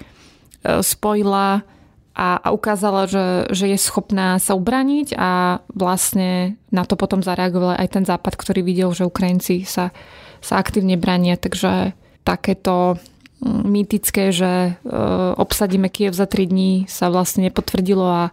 spojila 0.86 1.66
a, 2.14 2.30
a 2.38 2.48
ukázala, 2.54 3.10
že, 3.10 3.50
že 3.50 3.74
je 3.74 3.78
schopná 3.82 4.38
sa 4.38 4.54
ubraniť 4.54 5.18
a 5.18 5.60
vlastne 5.74 6.62
na 6.70 6.86
to 6.86 6.94
potom 6.94 7.26
zareagoval 7.26 7.74
aj 7.74 7.90
ten 7.90 8.06
západ, 8.06 8.38
ktorý 8.38 8.62
videl, 8.62 8.94
že 8.94 9.10
Ukrajinci 9.10 9.66
sa, 9.66 9.90
sa 10.38 10.62
aktívne 10.62 10.94
brania. 10.94 11.42
Takže 11.42 11.98
takéto 12.22 13.02
mm, 13.42 13.66
mýtické, 13.66 14.30
že 14.30 14.78
e, 14.78 14.94
obsadíme 15.34 15.90
Kiev 15.90 16.14
za 16.14 16.30
3 16.30 16.54
dní 16.54 16.86
sa 16.86 17.10
vlastne 17.10 17.50
nepotvrdilo 17.50 18.06
a 18.06 18.30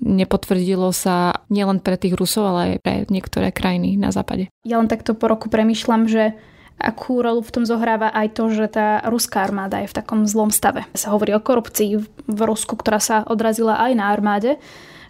nepotvrdilo 0.00 0.88
sa 0.96 1.44
nielen 1.52 1.84
pre 1.84 2.00
tých 2.00 2.16
Rusov, 2.16 2.56
ale 2.56 2.60
aj 2.64 2.78
pre 2.80 2.94
niektoré 3.12 3.52
krajiny 3.52 4.00
na 4.00 4.08
západe. 4.08 4.48
Ja 4.64 4.80
len 4.80 4.88
takto 4.88 5.12
po 5.12 5.28
roku 5.28 5.52
premyšľam, 5.52 6.08
že 6.08 6.32
akú 6.74 7.22
rolu 7.22 7.40
v 7.40 7.54
tom 7.54 7.64
zohráva 7.64 8.10
aj 8.10 8.34
to, 8.34 8.50
že 8.50 8.66
tá 8.74 9.00
ruská 9.06 9.46
armáda 9.46 9.80
je 9.80 9.88
v 9.88 9.96
takom 9.96 10.26
zlom 10.26 10.50
stave. 10.50 10.84
Sa 10.92 11.14
hovorí 11.14 11.32
o 11.32 11.40
korupcii 11.40 11.90
v 12.28 12.40
Rusku, 12.44 12.74
ktorá 12.76 12.98
sa 12.98 13.22
odrazila 13.24 13.78
aj 13.78 13.92
na 13.94 14.10
armáde, 14.10 14.58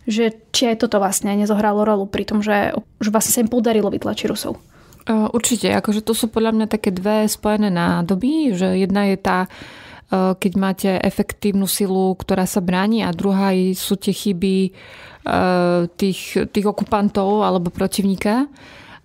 že 0.05 0.37
či 0.53 0.69
aj 0.69 0.85
toto 0.85 1.01
vlastne 1.01 1.33
nezohralo 1.33 1.81
rolu 1.83 2.05
pri 2.05 2.29
tom, 2.29 2.45
že, 2.45 2.77
že 3.01 3.09
vlastne 3.09 3.33
sa 3.33 3.43
im 3.43 3.49
podarilo 3.49 3.89
vytlačiť 3.89 4.29
Rusov. 4.29 4.61
Určite, 5.09 5.73
akože 5.73 6.01
to 6.01 6.17
sú 6.17 6.33
podľa 6.33 6.53
mňa 6.57 6.67
také 6.69 6.89
dve 6.89 7.29
spojené 7.29 7.69
nádoby, 7.69 8.57
že 8.57 8.73
jedna 8.77 9.13
je 9.13 9.17
tá, 9.21 9.49
keď 10.13 10.53
máte 10.57 10.91
efektívnu 10.97 11.69
silu, 11.69 12.17
ktorá 12.17 12.49
sa 12.49 12.65
bráni 12.65 13.05
a 13.05 13.13
druhá 13.13 13.53
sú 13.77 13.97
tie 14.01 14.13
chyby 14.13 14.73
tých, 15.97 16.21
tých 16.53 16.67
okupantov 16.69 17.45
alebo 17.45 17.73
protivníka. 17.73 18.49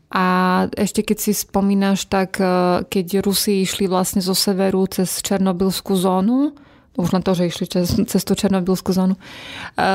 A 0.10 0.26
ešte 0.74 1.06
keď 1.06 1.18
si 1.22 1.32
spomínaš, 1.38 2.10
tak 2.10 2.42
e, 2.42 2.82
keď 2.90 3.22
Rusi 3.22 3.62
išli 3.62 3.86
vlastne 3.86 4.26
zo 4.26 4.34
severu 4.34 4.90
cez 4.90 5.22
Černobylskú 5.22 5.94
zónu, 5.94 6.58
už 6.98 7.14
len 7.14 7.22
to, 7.22 7.38
že 7.38 7.54
išli 7.54 7.66
cez, 7.70 7.94
cez 8.10 8.22
tú 8.26 8.34
Černobylskú 8.34 8.90
zónu, 8.90 9.14
e, 9.14 9.22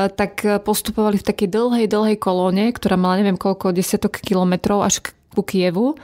tak 0.07 0.39
postupovali 0.63 1.19
v 1.19 1.27
takej 1.27 1.49
dlhej, 1.51 1.85
dlhej 1.91 2.15
kolóne, 2.15 2.71
ktorá 2.71 2.95
mala 2.95 3.19
neviem 3.19 3.35
koľko, 3.35 3.75
desiatok 3.75 4.23
kilometrov 4.23 4.87
až 4.87 5.03
ku 5.35 5.43
Kievu. 5.43 5.99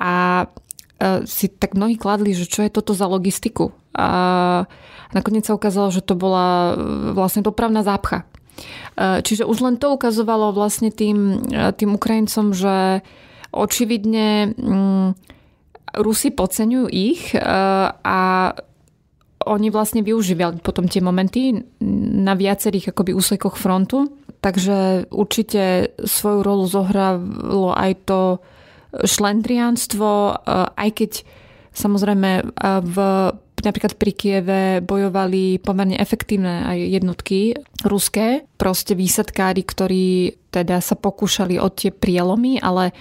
A 0.00 0.48
e, 0.96 1.28
si 1.28 1.52
tak 1.52 1.76
mnohí 1.76 2.00
kladli, 2.00 2.32
že 2.32 2.48
čo 2.48 2.64
je 2.64 2.72
toto 2.72 2.96
za 2.96 3.04
logistiku. 3.04 3.76
A 3.92 4.64
nakoniec 5.12 5.44
sa 5.44 5.52
ukázalo, 5.52 5.92
že 5.92 6.00
to 6.00 6.16
bola 6.16 6.74
vlastne 7.12 7.44
dopravná 7.44 7.84
zápcha. 7.84 8.26
Čiže 8.98 9.46
už 9.46 9.58
len 9.62 9.76
to 9.78 9.94
ukazovalo 9.94 10.50
vlastne 10.50 10.90
tým, 10.90 11.46
tým 11.78 11.90
Ukrajincom, 11.94 12.54
že 12.54 13.06
Očividne 13.54 14.50
mm, 14.50 15.08
Rusi 15.94 16.34
podceňujú 16.34 16.86
ich 16.90 17.30
e, 17.34 17.38
a 17.94 18.20
oni 19.44 19.68
vlastne 19.68 20.02
využívali 20.02 20.58
potom 20.58 20.90
tie 20.90 21.04
momenty 21.04 21.54
na 22.24 22.34
viacerých 22.34 22.90
akoby 22.90 23.14
úsekoch 23.14 23.54
frontu. 23.54 24.10
Takže 24.42 25.08
určite 25.14 25.94
svoju 26.02 26.40
rolu 26.42 26.64
zohralo 26.66 27.72
aj 27.72 27.92
to 28.10 28.20
šlendriánstvo, 29.06 30.10
e, 30.10 30.34
aj 30.74 30.90
keď 30.98 31.12
samozrejme 31.70 32.30
e, 32.40 32.42
v 32.82 32.96
napríklad 33.64 33.96
pri 33.96 34.12
Kieve 34.12 34.62
bojovali 34.84 35.56
pomerne 35.58 35.96
efektívne 35.96 36.68
aj 36.68 36.78
jednotky 37.00 37.56
ruské, 37.88 38.44
proste 38.60 38.92
výsadkári, 38.92 39.64
ktorí 39.64 40.36
teda 40.52 40.84
sa 40.84 40.94
pokúšali 40.94 41.56
o 41.56 41.72
tie 41.72 41.88
prielomy, 41.90 42.60
ale 42.60 42.92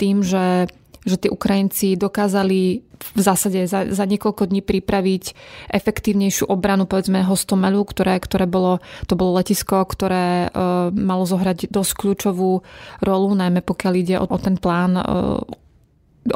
tým, 0.00 0.24
že, 0.24 0.72
že 1.04 1.16
tí 1.20 1.28
Ukrajinci 1.28 2.00
dokázali 2.00 2.88
v 3.00 3.20
zásade 3.20 3.64
za, 3.64 3.88
za 3.88 4.04
niekoľko 4.04 4.48
dní 4.48 4.60
pripraviť 4.60 5.24
efektívnejšiu 5.72 6.48
obranu 6.48 6.84
povedzme 6.84 7.24
Hostomelu, 7.24 7.80
ktoré, 7.84 8.20
ktoré 8.20 8.44
bolo, 8.44 8.84
to 9.08 9.16
bolo 9.16 9.40
letisko, 9.40 9.84
ktoré 9.88 10.48
e, 10.48 10.58
malo 10.92 11.24
zohrať 11.24 11.72
dosť 11.72 11.92
kľúčovú 11.96 12.60
rolu, 13.00 13.28
najmä 13.32 13.64
pokiaľ 13.64 13.92
ide 13.96 14.16
o, 14.20 14.28
o 14.28 14.38
ten 14.40 14.60
plán 14.60 15.00
e, 15.00 15.04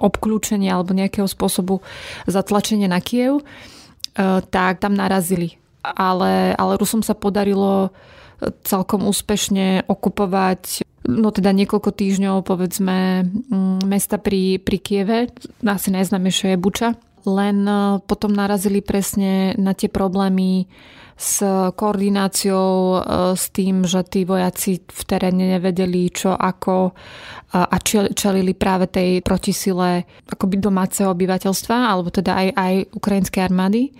obklúčenia 0.00 0.72
alebo 0.72 0.96
nejakého 0.96 1.28
spôsobu 1.28 1.84
zatlačenia 2.24 2.88
na 2.88 3.04
Kiev, 3.04 3.40
e, 3.40 3.44
tak 4.48 4.80
tam 4.80 4.96
narazili. 4.96 5.60
Ale, 5.84 6.56
ale 6.56 6.80
Rusom 6.80 7.04
sa 7.04 7.12
podarilo 7.12 7.92
celkom 8.64 9.04
úspešne 9.04 9.84
okupovať 9.84 10.93
no 11.04 11.28
teda 11.30 11.52
niekoľko 11.52 11.90
týždňov 11.92 12.44
povedzme 12.44 13.24
mm, 13.24 13.84
mesta 13.84 14.16
pri, 14.16 14.58
pri 14.60 14.78
Kieve, 14.80 15.18
asi 15.64 15.88
najznámejšie 15.92 16.56
je 16.56 16.58
Buča, 16.60 16.90
len 17.28 17.64
e, 17.64 18.00
potom 18.04 18.32
narazili 18.32 18.80
presne 18.80 19.52
na 19.60 19.76
tie 19.76 19.92
problémy 19.92 20.68
s 21.14 21.44
koordináciou, 21.76 22.72
e, 22.72 22.98
s 23.36 23.44
tým, 23.52 23.84
že 23.84 24.02
tí 24.08 24.24
vojaci 24.24 24.80
v 24.82 25.02
teréne 25.04 25.56
nevedeli 25.56 26.08
čo, 26.10 26.32
ako 26.34 26.96
a 27.54 27.76
čelili 28.18 28.50
práve 28.50 28.90
tej 28.90 29.22
protisile 29.22 30.02
akoby 30.26 30.58
domáceho 30.58 31.14
obyvateľstva, 31.14 31.86
alebo 31.86 32.10
teda 32.10 32.34
aj, 32.34 32.48
aj 32.50 32.74
ukrajinskej 32.98 33.46
armády. 33.46 33.94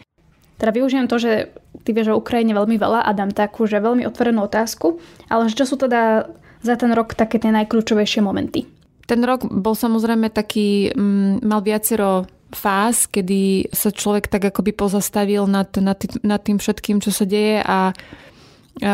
Teda 0.59 0.75
využijem 0.75 1.07
to, 1.07 1.23
že 1.23 1.55
ty 1.87 1.95
vieš 1.95 2.11
o 2.11 2.19
Ukrajine 2.19 2.51
veľmi 2.51 2.75
veľa 2.75 3.07
a 3.07 3.11
dám 3.15 3.31
takú, 3.31 3.71
že 3.71 3.79
veľmi 3.79 4.03
otvorenú 4.11 4.43
otázku, 4.47 4.99
ale 5.31 5.51
čo 5.55 5.71
sú 5.71 5.79
teda 5.79 6.27
za 6.64 6.76
ten 6.76 6.92
rok 6.92 7.16
také 7.16 7.40
tie 7.40 7.52
najkľúčovejšie 7.56 8.22
momenty? 8.22 8.66
Ten 9.08 9.26
rok 9.26 9.48
bol 9.50 9.74
samozrejme 9.74 10.30
taký, 10.30 10.94
mm, 10.94 11.42
mal 11.42 11.66
viacero 11.66 12.30
fáz, 12.54 13.06
kedy 13.10 13.70
sa 13.74 13.94
človek 13.94 14.30
tak 14.30 14.50
akoby 14.50 14.74
pozastavil 14.74 15.46
nad, 15.46 15.70
nad, 15.78 15.98
nad 16.26 16.42
tým 16.42 16.58
všetkým, 16.58 17.02
čo 17.02 17.14
sa 17.14 17.26
deje 17.26 17.62
a, 17.62 17.64
a 17.66 17.82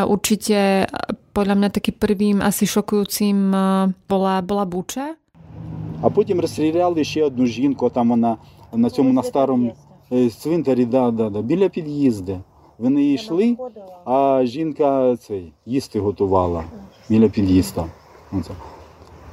určite 0.07 0.87
podľa 1.35 1.55
mňa 1.59 1.69
taký 1.71 1.91
prvým 1.91 2.39
asi 2.39 2.63
šokujúcim 2.67 3.51
bola, 4.07 4.35
bola 4.43 4.65
Buča. 4.67 5.15
А 6.01 6.09
потім 6.09 6.39
розстріляли 6.39 7.03
ще 7.03 7.23
одну 7.23 7.45
жінку, 7.45 7.89
там 7.89 8.09
вона 8.09 8.37
на 8.73 8.89
цьому 8.89 9.13
на 9.13 9.23
старому 9.23 9.75
цвинтарі, 10.37 10.85
да, 10.85 11.11
да, 11.11 11.29
да, 11.29 11.41
біля 11.41 11.69
під'їзду. 11.69 12.39
Вони 12.80 13.12
йшли, 13.12 13.56
а 14.04 14.42
жінка 14.44 15.16
цей 15.16 15.52
їсти 15.66 16.00
готувала 16.00 16.64
біля 17.08 17.28
під'їзда. 17.28 17.86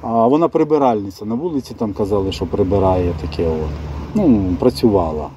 А 0.00 0.26
вона 0.26 0.48
прибиральниця. 0.48 1.24
На 1.24 1.34
вулиці 1.34 1.74
там 1.74 1.92
казали, 1.92 2.32
що 2.32 2.46
прибирає 2.46 3.14
таке. 3.20 3.48
от. 3.48 3.70
Ну, 4.14 4.56
працювала. 4.60 5.30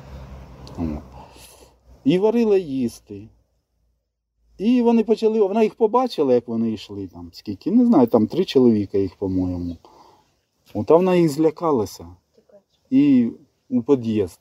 І 2.03 2.19
варила 2.19 2.57
їсти. 2.57 3.27
І 4.57 4.81
вони 4.81 5.03
почали, 5.03 5.39
вона 5.41 5.63
їх 5.63 5.75
побачила, 5.75 6.33
як 6.33 6.47
вони 6.47 6.71
йшли 6.71 7.07
там, 7.07 7.29
скільки, 7.33 7.71
не 7.71 7.85
знаю, 7.85 8.07
там 8.07 8.27
три 8.27 8.45
чоловіка 8.45 8.97
їх, 8.97 9.15
по-моєму. 9.15 9.77
От 10.73 10.89
вона 10.89 11.15
їх 11.15 11.29
злякалася. 11.29 12.07
І 12.89 13.29
у 13.69 13.81
під'їзд. 13.81 14.39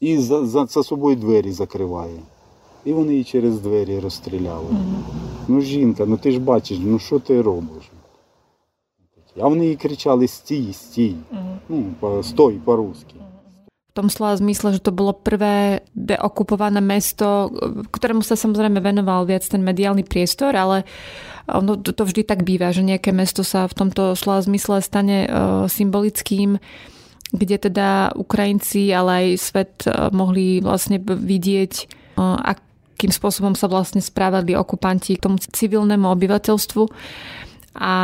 І 0.00 0.18
за, 0.18 0.46
за, 0.46 0.66
за 0.66 0.82
собою 0.82 1.16
двері 1.16 1.52
закриває. 1.52 2.20
і 2.85 2.93
вони 2.93 3.11
її 3.11 3.23
через 3.23 3.59
двері 3.59 3.99
розстріляли. 3.99 4.67
Ну, 5.47 5.61
жінка, 5.61 6.05
ну 6.05 6.17
ти 6.17 6.31
ж 6.31 6.39
бачиш, 6.39 6.77
ну 6.81 6.99
що 6.99 7.19
ти 7.19 7.41
робиш? 7.41 7.83
А 9.41 9.47
вони 9.47 9.65
їй 9.67 9.75
кричали 9.75 10.27
стій, 10.27 10.73
стій. 10.73 11.15
Ну, 11.69 11.83
по- 11.99 12.23
стой 12.23 12.53
по-русски. 12.65 13.15
v 13.89 13.97
tom 13.99 14.07
slova 14.07 14.37
zmysle, 14.37 14.77
že 14.77 14.85
to 14.85 14.93
bolo 14.95 15.11
prvé 15.11 15.81
deokupované 15.97 16.79
mesto, 16.79 17.49
ktorému 17.91 18.21
sa 18.23 18.37
samozrejme 18.37 18.79
venoval 18.79 19.25
viac 19.27 19.43
ten 19.43 19.59
mediálny 19.65 20.05
priestor, 20.07 20.53
ale 20.55 20.85
ono 21.49 21.75
to 21.75 21.91
to 21.91 22.05
vždy 22.05 22.21
tak 22.23 22.45
býva, 22.47 22.69
že 22.71 22.85
nejaké 22.85 23.11
mesto 23.11 23.41
sa 23.43 23.65
v 23.67 23.73
tomto 23.75 24.13
slova 24.15 24.39
zmysle 24.45 24.79
stane 24.79 25.25
e, 25.25 25.29
symbolickým, 25.67 26.61
kde 27.33 27.55
teda 27.59 28.13
Ukrajinci, 28.15 28.87
ale 28.93 29.11
aj 29.11 29.27
svet 29.35 29.73
e, 29.83 29.91
mohli 30.13 30.61
vlastne 30.63 31.01
b- 31.01 31.17
vidieť, 31.19 31.73
e, 31.81 31.85
akým 33.04 33.12
spôsobom 33.12 33.52
sa 33.52 33.68
vlastne 33.68 34.00
správali 34.00 34.56
okupanti 34.56 35.20
k 35.20 35.28
tomu 35.28 35.36
civilnému 35.36 36.08
obyvateľstvu. 36.08 36.88
A 37.76 37.94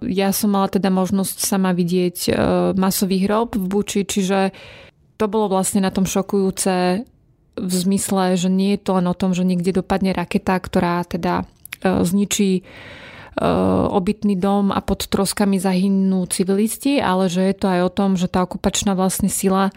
ja 0.00 0.32
som 0.32 0.56
mala 0.56 0.72
teda 0.72 0.88
možnosť 0.88 1.36
sama 1.44 1.76
vidieť 1.76 2.16
e, 2.24 2.30
masový 2.72 3.28
hrob 3.28 3.60
v 3.60 3.64
Buči, 3.68 4.08
čiže 4.08 4.56
to 5.20 5.28
bolo 5.28 5.52
vlastne 5.52 5.84
na 5.84 5.92
tom 5.92 6.08
šokujúce 6.08 7.04
v 7.60 7.72
zmysle, 7.76 8.40
že 8.40 8.48
nie 8.48 8.80
je 8.80 8.88
to 8.88 8.96
len 8.96 9.04
o 9.04 9.12
tom, 9.12 9.36
že 9.36 9.44
niekde 9.44 9.84
dopadne 9.84 10.16
raketa, 10.16 10.56
ktorá 10.56 11.04
teda 11.04 11.44
e, 11.44 11.44
zničí 12.08 12.50
e, 12.56 12.62
obytný 13.92 14.40
dom 14.40 14.72
a 14.72 14.80
pod 14.80 15.12
troskami 15.12 15.60
zahynú 15.60 16.24
civilisti, 16.32 17.04
ale 17.04 17.28
že 17.28 17.52
je 17.52 17.54
to 17.58 17.68
aj 17.68 17.80
o 17.84 17.92
tom, 17.92 18.16
že 18.16 18.32
tá 18.32 18.48
okupačná 18.48 18.96
vlastne 18.96 19.28
sila 19.28 19.76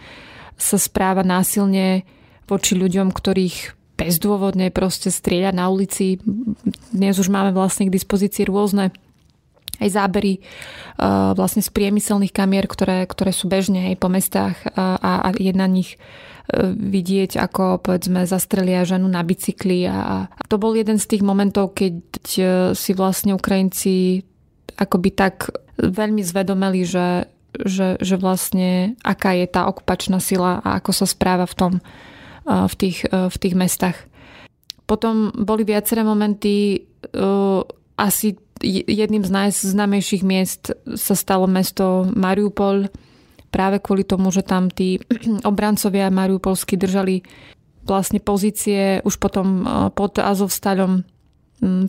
sa 0.55 0.79
správa 0.79 1.27
násilne 1.27 2.07
voči 2.47 2.79
ľuďom, 2.79 3.11
ktorých 3.11 3.80
bezdôvodne 4.01 4.73
proste 4.73 5.13
strieľa 5.13 5.53
na 5.53 5.69
ulici. 5.69 6.17
Dnes 6.89 7.15
už 7.21 7.29
máme 7.29 7.53
vlastne 7.53 7.85
k 7.87 7.93
dispozícii 7.93 8.49
rôzne 8.49 8.89
aj 9.81 9.89
zábery 9.97 10.37
uh, 10.41 11.33
vlastne 11.33 11.65
z 11.65 11.73
priemyselných 11.73 12.33
kamier, 12.33 12.69
ktoré, 12.69 13.01
ktoré 13.09 13.33
sú 13.33 13.49
bežne 13.49 13.89
aj 13.89 13.95
po 13.97 14.09
mestách 14.13 14.57
uh, 14.73 14.97
a, 15.01 15.11
a 15.25 15.27
je 15.33 15.53
na 15.57 15.65
nich 15.65 15.97
uh, 15.97 16.69
vidieť, 16.69 17.41
ako 17.41 17.81
povedzme 17.81 18.29
zastrelia 18.29 18.85
ženu 18.85 19.09
na 19.09 19.25
bicykli 19.25 19.89
a, 19.89 19.97
a 20.37 20.43
to 20.45 20.61
bol 20.61 20.77
jeden 20.77 21.01
z 21.01 21.17
tých 21.17 21.23
momentov, 21.25 21.73
keď 21.73 21.97
si 22.77 22.91
vlastne 22.93 23.33
Ukrajinci 23.33 24.21
akoby 24.77 25.09
tak 25.17 25.49
veľmi 25.81 26.21
zvedomeli, 26.21 26.85
že, 26.85 27.25
že, 27.57 27.97
že 27.97 28.15
vlastne 28.21 28.93
aká 29.01 29.33
je 29.33 29.49
tá 29.49 29.65
okupačná 29.65 30.21
sila 30.21 30.61
a 30.61 30.77
ako 30.77 30.91
sa 30.93 31.09
správa 31.09 31.49
v 31.49 31.57
tom 31.57 31.73
v 32.45 32.73
tých, 32.77 33.05
uh, 33.09 33.29
v 33.29 33.37
tých 33.37 33.55
mestách. 33.55 33.97
Potom 34.89 35.31
boli 35.33 35.63
viaceré 35.63 36.03
momenty, 36.03 36.83
uh, 37.15 37.63
asi 37.95 38.35
jedným 38.63 39.25
z 39.25 39.31
najznámejších 39.31 40.23
miest 40.25 40.73
sa 40.93 41.15
stalo 41.17 41.49
mesto 41.49 42.05
Mariupol 42.13 42.93
práve 43.49 43.81
kvôli 43.81 44.05
tomu, 44.05 44.29
že 44.29 44.45
tam 44.45 44.69
tí 44.69 45.01
obrancovia 45.49 46.13
mariupolsky 46.13 46.77
držali 46.77 47.25
vlastne 47.81 48.21
pozície 48.21 49.01
už 49.01 49.17
potom 49.17 49.65
pod 49.97 50.21
Azovstalom 50.21 51.01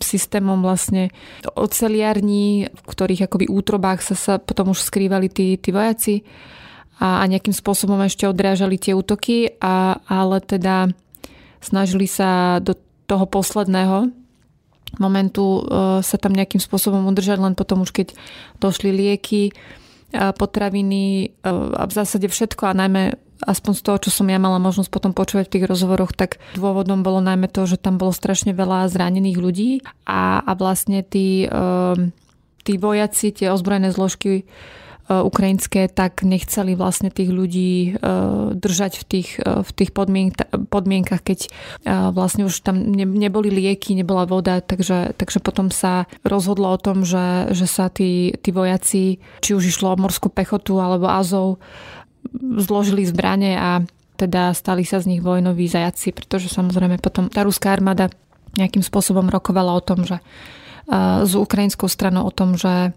systémom 0.01 0.61
vlastne 0.61 1.09
oceliarní, 1.57 2.69
v 2.69 2.81
ktorých 2.85 3.25
akoby 3.25 3.49
útrobách 3.49 4.05
sa, 4.05 4.15
sa 4.17 4.33
potom 4.37 4.69
už 4.73 4.85
skrývali 4.85 5.33
tí, 5.33 5.57
tí 5.57 5.73
vojaci 5.73 6.21
a, 7.03 7.19
a 7.19 7.23
nejakým 7.27 7.51
spôsobom 7.51 7.99
ešte 8.07 8.23
odrážali 8.23 8.79
tie 8.79 8.95
útoky, 8.95 9.59
a, 9.59 9.99
ale 10.07 10.39
teda 10.39 10.87
snažili 11.59 12.07
sa 12.07 12.63
do 12.63 12.79
toho 13.03 13.27
posledného 13.27 14.07
momentu 15.03 15.43
e, 15.59 15.61
sa 15.99 16.15
tam 16.15 16.31
nejakým 16.31 16.63
spôsobom 16.63 17.03
udržať, 17.11 17.43
len 17.43 17.53
potom 17.59 17.83
už 17.83 17.91
keď 17.91 18.07
došli 18.63 18.93
lieky, 18.93 19.49
e, 19.49 19.53
potraviny 20.13 21.03
e, 21.27 21.49
a 21.51 21.83
v 21.83 21.91
zásade 21.91 22.29
všetko 22.31 22.71
a 22.71 22.77
najmä 22.77 23.03
aspoň 23.43 23.73
z 23.75 23.81
toho, 23.83 23.97
čo 24.07 24.09
som 24.13 24.31
ja 24.31 24.39
mala 24.39 24.55
možnosť 24.61 24.87
potom 24.87 25.11
počúvať 25.11 25.51
v 25.51 25.53
tých 25.59 25.67
rozhovoroch, 25.67 26.15
tak 26.15 26.39
dôvodom 26.55 27.03
bolo 27.03 27.19
najmä 27.19 27.51
to, 27.51 27.67
že 27.67 27.81
tam 27.81 27.99
bolo 27.99 28.15
strašne 28.15 28.55
veľa 28.55 28.87
zranených 28.87 29.35
ľudí 29.35 29.71
a, 30.07 30.39
a 30.39 30.51
vlastne 30.55 31.03
tí, 31.03 31.43
tí 32.63 32.73
vojaci, 32.79 33.35
tie 33.35 33.51
ozbrojené 33.51 33.91
zložky 33.91 34.47
ukrajinské, 35.09 35.91
tak 35.91 36.23
nechceli 36.23 36.79
vlastne 36.79 37.11
tých 37.11 37.27
ľudí 37.27 37.99
držať 38.55 38.93
v 38.99 39.03
tých, 39.03 39.29
v 39.43 39.69
tých 39.75 39.91
podmienkach, 40.69 41.21
keď 41.21 41.51
vlastne 42.15 42.47
už 42.47 42.63
tam 42.63 42.79
neboli 42.95 43.51
lieky, 43.51 43.99
nebola 43.99 44.23
voda, 44.23 44.63
takže, 44.63 45.11
takže 45.19 45.43
potom 45.43 45.75
sa 45.75 46.07
rozhodlo 46.23 46.71
o 46.71 46.79
tom, 46.79 47.03
že, 47.03 47.51
že 47.51 47.67
sa 47.67 47.91
tí, 47.91 48.31
tí 48.39 48.55
vojaci, 48.55 49.19
či 49.43 49.51
už 49.51 49.75
išlo 49.75 49.91
o 49.91 49.99
morskú 49.99 50.31
pechotu 50.31 50.79
alebo 50.79 51.11
Azov, 51.11 51.59
zložili 52.63 53.03
zbranie 53.03 53.59
a 53.59 53.83
teda 54.15 54.55
stali 54.55 54.87
sa 54.87 55.03
z 55.03 55.11
nich 55.11 55.21
vojnoví 55.25 55.67
zajaci, 55.67 56.15
pretože 56.15 56.47
samozrejme 56.47 57.01
potom 57.03 57.27
tá 57.27 57.43
ruská 57.43 57.75
armáda 57.75 58.07
nejakým 58.55 58.85
spôsobom 58.85 59.27
rokovala 59.27 59.75
o 59.75 59.83
tom, 59.83 60.07
že 60.07 60.23
s 61.23 61.33
ukrajinskou 61.33 61.89
stranou 61.91 62.27
o 62.27 62.31
tom, 62.31 62.55
že, 62.55 62.93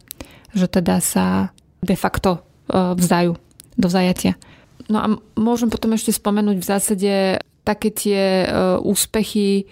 že 0.52 0.66
teda 0.70 1.02
sa 1.02 1.50
de 1.82 1.96
facto 1.96 2.44
vzdajú 2.70 3.36
do 3.76 3.86
vzajatia. 3.86 4.34
No 4.86 4.98
a 5.02 5.06
môžem 5.34 5.68
potom 5.68 5.92
ešte 5.92 6.14
spomenúť 6.14 6.56
v 6.62 6.68
zásade 6.68 7.12
také 7.66 7.90
tie 7.90 8.46
úspechy 8.80 9.66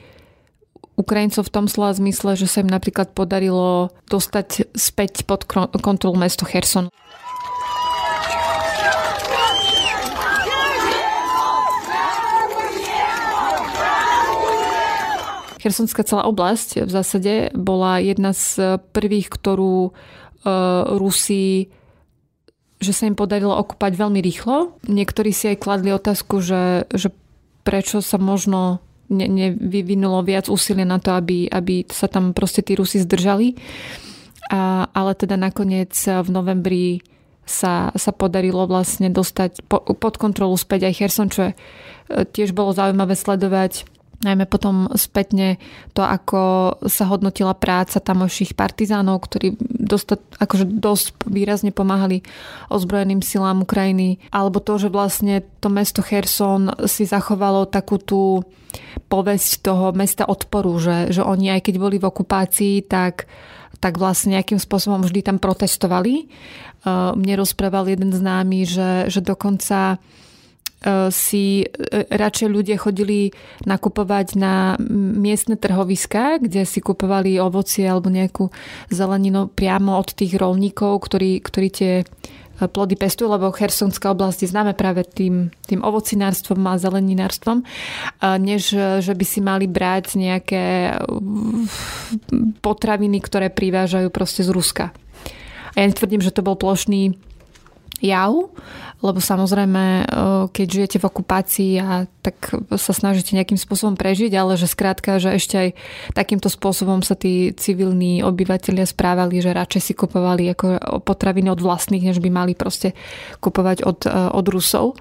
Ukrajincov 0.94 1.50
v 1.50 1.54
tom 1.54 1.66
slova 1.66 1.90
zmysle, 1.94 2.38
že 2.38 2.46
sa 2.46 2.62
im 2.62 2.70
napríklad 2.70 3.14
podarilo 3.14 3.90
dostať 4.06 4.74
späť 4.78 5.26
pod 5.26 5.42
kontrolu 5.82 6.14
mesto 6.14 6.46
Kherson. 6.46 6.86
Chersonská 15.58 16.04
celá 16.04 16.28
oblasť 16.28 16.84
v 16.84 16.90
zásade 16.92 17.32
bola 17.56 17.96
jedna 17.96 18.36
z 18.36 18.76
prvých, 18.92 19.32
ktorú 19.32 19.96
Rusi 21.00 21.72
že 22.84 22.92
sa 22.92 23.08
im 23.08 23.16
podarilo 23.16 23.56
okúpať 23.56 23.96
veľmi 23.96 24.20
rýchlo. 24.20 24.76
Niektorí 24.84 25.32
si 25.32 25.48
aj 25.48 25.64
kladli 25.64 25.90
otázku, 25.90 26.44
že, 26.44 26.84
že 26.92 27.08
prečo 27.64 28.04
sa 28.04 28.20
možno 28.20 28.84
ne, 29.08 29.24
nevyvinulo 29.24 30.20
viac 30.20 30.52
úsilia 30.52 30.84
na 30.84 31.00
to, 31.00 31.16
aby, 31.16 31.48
aby 31.48 31.88
sa 31.88 32.06
tam 32.06 32.36
proste 32.36 32.60
tí 32.60 32.76
Rusi 32.76 33.00
zdržali. 33.00 33.56
A, 34.52 34.92
ale 34.92 35.16
teda 35.16 35.40
nakoniec 35.40 35.96
v 35.96 36.28
novembri 36.28 37.00
sa, 37.48 37.92
sa 37.96 38.12
podarilo 38.12 38.68
vlastne 38.68 39.08
dostať 39.08 39.64
po, 39.64 39.80
pod 39.80 40.20
kontrolu 40.20 40.56
späť 40.56 40.92
aj 40.92 40.94
Herson, 41.00 41.28
čo 41.32 41.40
je, 41.48 41.52
tiež 42.32 42.52
bolo 42.52 42.76
zaujímavé 42.76 43.16
sledovať 43.16 43.88
najmä 44.22 44.46
potom 44.46 44.86
spätne 44.94 45.58
to, 45.96 46.06
ako 46.06 46.76
sa 46.86 47.08
hodnotila 47.10 47.56
práca 47.56 47.98
tamojších 47.98 48.54
partizánov, 48.54 49.26
ktorí 49.26 49.58
dostat, 49.64 50.22
akože 50.38 50.68
dosť 50.68 51.26
výrazne 51.26 51.74
pomáhali 51.74 52.22
ozbrojeným 52.70 53.24
silám 53.24 53.66
Ukrajiny, 53.66 54.22
alebo 54.30 54.62
to, 54.62 54.78
že 54.78 54.92
vlastne 54.92 55.42
to 55.58 55.72
mesto 55.72 56.04
Kherson 56.04 56.70
si 56.86 57.08
zachovalo 57.08 57.66
takú 57.66 57.98
tú 57.98 58.44
povesť 59.10 59.66
toho 59.66 59.94
mesta 59.94 60.26
odporu, 60.26 60.78
že, 60.78 61.10
že 61.14 61.22
oni 61.22 61.54
aj 61.58 61.70
keď 61.70 61.74
boli 61.78 61.96
v 61.98 62.08
okupácii, 62.08 62.86
tak 62.86 63.26
tak 63.82 64.00
vlastne 64.00 64.40
nejakým 64.40 64.56
spôsobom 64.56 65.04
vždy 65.04 65.20
tam 65.20 65.36
protestovali. 65.36 66.32
Mne 66.88 67.34
rozprával 67.36 67.92
jeden 67.92 68.16
známy, 68.16 68.64
že, 68.64 69.12
že 69.12 69.20
dokonca 69.20 70.00
si 71.08 71.64
e, 71.64 71.66
radšej 72.12 72.48
ľudia 72.48 72.76
chodili 72.76 73.32
nakupovať 73.64 74.36
na 74.36 74.76
miestne 75.16 75.56
trhoviská, 75.56 76.36
kde 76.36 76.68
si 76.68 76.84
kupovali 76.84 77.40
ovocie 77.40 77.88
alebo 77.88 78.12
nejakú 78.12 78.52
zeleninu 78.92 79.48
priamo 79.48 79.96
od 79.96 80.12
tých 80.12 80.36
rolníkov, 80.36 81.08
ktorí, 81.08 81.40
ktorí 81.40 81.68
tie 81.72 81.92
e, 82.00 82.04
plody 82.68 83.00
pestujú, 83.00 83.32
lebo 83.32 83.48
Chersonská 83.48 84.12
oblasť 84.12 84.44
je 84.44 84.52
známe 84.52 84.76
práve 84.76 85.08
tým, 85.08 85.48
tým 85.64 85.80
ovocinárstvom 85.80 86.60
a 86.68 86.76
zeleninárstvom, 86.76 87.64
než 88.40 88.76
že 89.00 89.12
by 89.16 89.24
si 89.24 89.40
mali 89.40 89.64
brať 89.64 90.20
nejaké 90.20 90.96
potraviny, 92.60 93.18
ktoré 93.24 93.48
privážajú 93.48 94.12
proste 94.12 94.44
z 94.44 94.52
Ruska. 94.52 94.92
A 95.74 95.82
ja 95.82 95.90
netvrdím, 95.90 96.22
že 96.22 96.30
to 96.30 96.46
bol 96.46 96.54
plošný 96.54 97.18
jav, 98.04 98.52
lebo 99.00 99.18
samozrejme, 99.20 99.84
e, 99.84 100.04
keď 100.52 100.66
žijete 100.68 100.98
v 101.00 101.08
okupácii 101.08 101.72
a 101.80 102.04
tak 102.20 102.36
sa 102.76 102.92
snažíte 102.92 103.32
nejakým 103.32 103.56
spôsobom 103.56 103.96
prežiť, 103.96 104.32
ale 104.36 104.60
že 104.60 104.68
skrátka, 104.68 105.16
že 105.16 105.36
ešte 105.40 105.56
aj 105.56 105.68
takýmto 106.12 106.52
spôsobom 106.52 107.00
sa 107.00 107.16
tí 107.16 107.56
civilní 107.56 108.20
obyvateľia 108.20 108.84
správali, 108.84 109.40
že 109.40 109.56
radšej 109.56 109.82
si 109.82 109.92
kupovali 109.96 110.52
ako 110.52 111.00
potraviny 111.00 111.48
od 111.48 111.64
vlastných, 111.64 112.12
než 112.12 112.20
by 112.20 112.28
mali 112.28 112.52
proste 112.52 112.92
kupovať 113.40 113.88
od, 113.88 114.04
e, 114.04 114.12
od 114.12 114.46
Rusov. 114.52 115.00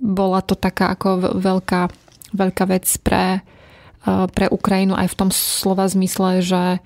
Bola 0.00 0.40
to 0.40 0.56
taká 0.56 0.96
ako 0.96 1.36
veľká, 1.36 1.92
veľká 2.32 2.64
vec 2.64 2.86
pre 3.04 3.44
pre 4.32 4.46
Ukrajinu 4.48 4.94
aj 4.96 5.12
v 5.12 5.18
tom 5.18 5.30
slova 5.34 5.84
zmysle, 5.88 6.40
že, 6.40 6.80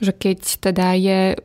že 0.00 0.12
keď 0.12 0.38
teda 0.60 0.88
je 0.96 1.20
e, 1.32 1.36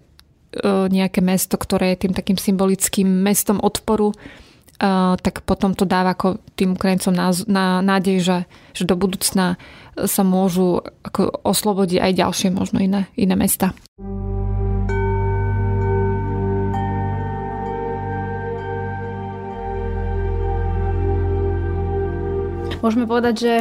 nejaké 0.91 1.23
mesto, 1.23 1.55
ktoré 1.55 1.95
je 1.95 2.07
tým 2.07 2.13
takým 2.13 2.35
symbolickým 2.35 3.07
mestom 3.07 3.63
odporu, 3.63 4.11
e, 4.11 4.15
tak 5.15 5.47
potom 5.47 5.71
to 5.71 5.87
dáva 5.87 6.11
ako 6.11 6.43
tým 6.59 6.75
Ukrajincom 6.75 7.15
na 7.47 7.65
nádej, 7.79 8.17
že, 8.19 8.37
že 8.75 8.83
do 8.83 8.99
budúcna 8.99 9.55
sa 9.95 10.23
môžu 10.23 10.83
ako 11.07 11.43
oslobodiť 11.43 11.99
aj 12.03 12.11
ďalšie 12.19 12.49
možno 12.51 12.83
iné, 12.83 13.07
iné 13.15 13.35
mesta. 13.35 13.71
Môžeme 22.81 23.05
povedať, 23.05 23.35
že 23.37 23.53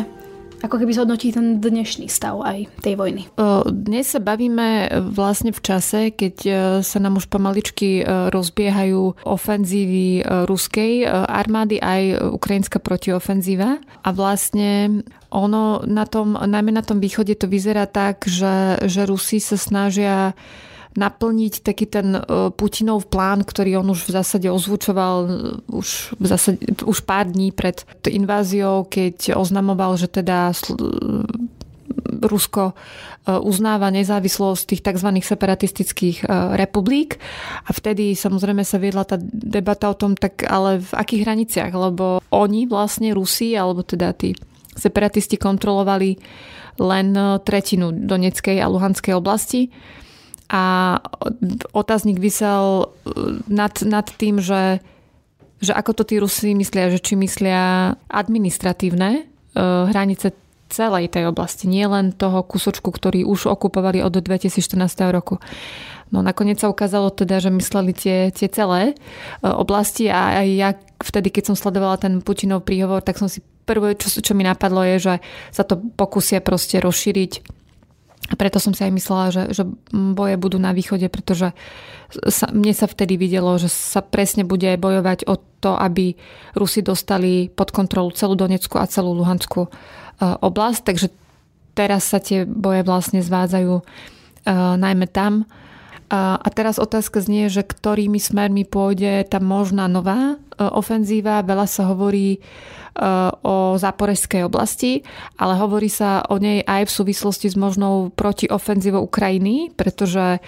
ako 0.61 0.77
keby 0.77 0.93
zhodnotí 0.93 1.33
ten 1.33 1.59
dnešný 1.59 2.07
stav 2.13 2.41
aj 2.45 2.69
tej 2.85 2.95
vojny. 2.97 3.23
Dnes 3.69 4.13
sa 4.13 4.21
bavíme 4.21 4.93
vlastne 5.11 5.51
v 5.51 5.61
čase, 5.61 6.13
keď 6.13 6.37
e, 6.45 6.53
sa 6.85 6.99
nám 7.01 7.17
už 7.17 7.33
pomaličky 7.33 8.01
e, 8.01 8.29
rozbiehajú 8.29 9.25
ofenzívy 9.25 10.21
e, 10.21 10.23
ruskej 10.45 11.09
armády 11.11 11.81
aj 11.81 12.33
ukrajinská 12.37 12.79
protiofenzíva 12.79 13.81
a 13.81 14.09
vlastne 14.13 15.03
ono 15.31 15.81
na 15.87 16.05
tom, 16.05 16.35
najmä 16.37 16.75
na 16.75 16.83
tom 16.83 16.99
východe 16.99 17.39
to 17.39 17.47
vyzerá 17.47 17.87
tak, 17.87 18.27
že, 18.27 18.83
že 18.85 19.07
Rusi 19.07 19.39
sa 19.39 19.57
snažia 19.57 20.35
naplniť 20.99 21.63
taký 21.63 21.87
ten 21.87 22.19
e, 22.19 22.21
Putinov 22.51 23.07
plán, 23.07 23.47
ktorý 23.47 23.83
on 23.83 23.95
už 23.95 24.11
v 24.11 24.15
zásade 24.15 24.51
ozvučoval 24.51 25.17
e, 25.23 25.31
už, 25.71 26.19
v 26.19 26.27
zásade, 26.27 26.59
už 26.83 26.99
pár 27.07 27.31
dní 27.31 27.55
pred 27.55 27.87
inváziou, 28.11 28.91
keď 28.91 29.39
oznamoval, 29.39 29.95
že 29.95 30.11
teda 30.11 30.51
Rusko 32.27 32.75
e, 32.75 32.75
uznáva 33.39 33.95
nezávislosť 33.95 34.63
tých 34.67 34.83
tzv. 34.83 35.09
separatistických 35.23 36.27
republik 36.59 37.23
a 37.63 37.71
vtedy 37.71 38.19
samozrejme 38.19 38.67
sa 38.67 38.83
viedla 38.83 39.07
tá 39.07 39.15
debata 39.23 39.95
o 39.95 39.99
tom, 39.99 40.19
tak 40.19 40.43
ale 40.43 40.83
v 40.83 40.91
akých 40.91 41.23
hraniciach, 41.23 41.71
lebo 41.71 42.19
oni 42.35 42.67
vlastne 42.67 43.15
Rusi, 43.15 43.55
alebo 43.55 43.87
teda 43.87 44.11
tí 44.11 44.35
separatisti 44.75 45.39
kontrolovali 45.39 46.19
len 46.81 47.13
tretinu 47.45 47.93
Doneckej 47.93 48.59
a 48.59 48.67
Luhanskej 48.67 49.13
oblasti 49.13 49.69
a 50.51 50.99
otáznik 51.71 52.19
vysel 52.19 52.91
uh, 52.91 52.91
nad, 53.47 53.71
nad 53.87 54.07
tým, 54.11 54.43
že, 54.43 54.83
že 55.63 55.71
ako 55.71 55.95
to 55.95 56.03
tí 56.03 56.19
Rusi 56.19 56.53
myslia, 56.59 56.91
že 56.91 56.99
či 56.99 57.15
myslia 57.15 57.95
administratívne 58.11 59.25
uh, 59.55 59.87
hranice 59.87 60.35
celej 60.71 61.15
tej 61.15 61.31
oblasti, 61.31 61.67
nie 61.67 61.87
len 61.87 62.15
toho 62.15 62.43
kusočku, 62.47 62.91
ktorý 62.91 63.27
už 63.27 63.51
okupovali 63.51 64.03
od 64.03 64.19
2014 64.19 64.79
roku. 65.11 65.39
No 66.11 66.27
nakoniec 66.27 66.59
sa 66.59 66.71
ukázalo 66.71 67.15
teda, 67.15 67.39
že 67.39 67.55
mysleli 67.55 67.95
tie, 67.95 68.19
tie 68.35 68.51
celé 68.51 68.99
uh, 69.47 69.55
oblasti 69.55 70.11
a 70.11 70.43
aj 70.43 70.49
ja 70.51 70.71
vtedy, 70.99 71.31
keď 71.31 71.55
som 71.55 71.57
sledovala 71.59 72.03
ten 72.03 72.19
Putinov 72.19 72.67
príhovor, 72.67 73.07
tak 73.07 73.23
som 73.23 73.31
si 73.31 73.39
prvé, 73.71 73.95
čo, 73.95 74.11
čo 74.19 74.35
mi 74.35 74.43
napadlo 74.43 74.83
je, 74.83 74.97
že 74.99 75.15
sa 75.55 75.63
to 75.63 75.79
pokusia 75.95 76.43
proste 76.43 76.83
rozšíriť 76.83 77.60
a 78.31 78.35
preto 78.39 78.63
som 78.63 78.71
si 78.71 78.87
aj 78.87 78.95
myslela, 78.95 79.27
že, 79.35 79.43
že 79.51 79.63
boje 79.91 80.39
budú 80.39 80.63
na 80.63 80.71
východe, 80.71 81.11
pretože 81.11 81.51
sa, 82.31 82.47
mne 82.55 82.71
sa 82.71 82.87
vtedy 82.87 83.19
videlo, 83.19 83.59
že 83.59 83.67
sa 83.67 84.07
presne 84.07 84.47
bude 84.47 84.71
bojovať 84.79 85.27
o 85.27 85.35
to, 85.59 85.75
aby 85.75 86.15
Rusi 86.55 86.87
dostali 86.87 87.51
pod 87.51 87.75
kontrolu 87.75 88.15
celú 88.15 88.39
Donecku 88.39 88.79
a 88.79 88.87
celú 88.87 89.19
Luhanskú 89.19 89.67
e, 89.67 89.71
oblasť. 90.23 90.81
Takže 90.87 91.07
teraz 91.75 92.07
sa 92.07 92.23
tie 92.23 92.47
boje 92.47 92.83
vlastne 92.83 93.23
zvádzajú 93.23 93.73
uh, 93.73 93.83
najmä 94.77 95.07
tam. 95.09 95.47
A 96.11 96.49
teraz 96.51 96.83
otázka 96.83 97.23
znie, 97.23 97.47
že 97.47 97.63
ktorými 97.63 98.19
smermi 98.19 98.67
pôjde 98.67 99.23
tá 99.31 99.39
možná 99.39 99.87
nová 99.87 100.35
uh, 100.35 100.75
ofenzíva. 100.75 101.47
Veľa 101.47 101.67
sa 101.71 101.87
hovorí 101.87 102.43
o 103.47 103.79
záporeskej 103.79 104.45
oblasti, 104.45 105.07
ale 105.39 105.57
hovorí 105.57 105.87
sa 105.87 106.27
o 106.27 106.37
nej 106.37 106.61
aj 106.67 106.91
v 106.91 106.95
súvislosti 107.01 107.49
s 107.49 107.57
možnou 107.57 108.11
protiofenzívou 108.13 109.07
Ukrajiny, 109.07 109.73
pretože 109.73 110.43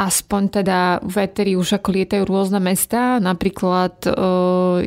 aspoň 0.00 0.42
teda 0.48 1.04
v 1.04 1.14
Eteri 1.28 1.52
už 1.60 1.76
ako 1.76 1.92
lietajú 1.92 2.24
rôzne 2.24 2.56
mesta. 2.56 3.20
Napríklad 3.20 4.08
e, 4.08 4.10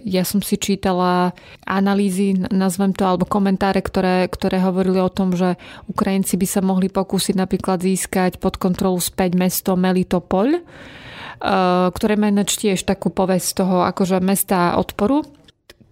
ja 0.10 0.26
som 0.26 0.42
si 0.42 0.58
čítala 0.58 1.38
analýzy, 1.70 2.34
nazvem 2.50 2.98
to, 2.98 3.06
alebo 3.06 3.30
komentáre, 3.30 3.86
ktoré, 3.86 4.26
ktoré 4.26 4.58
hovorili 4.66 4.98
o 4.98 5.14
tom, 5.14 5.38
že 5.38 5.62
Ukrajinci 5.86 6.34
by 6.34 6.48
sa 6.50 6.62
mohli 6.66 6.90
pokúsiť 6.90 7.38
napríklad 7.38 7.86
získať 7.86 8.42
pod 8.42 8.58
kontrolu 8.58 8.98
späť 8.98 9.38
mesto 9.38 9.78
Melitopol, 9.78 10.58
e, 10.58 10.62
ktoré 11.94 12.18
má 12.18 12.34
tiež 12.34 12.82
takú 12.82 13.14
povesť 13.14 13.62
toho 13.62 13.86
akože 13.86 14.18
mesta 14.18 14.82
odporu 14.82 15.22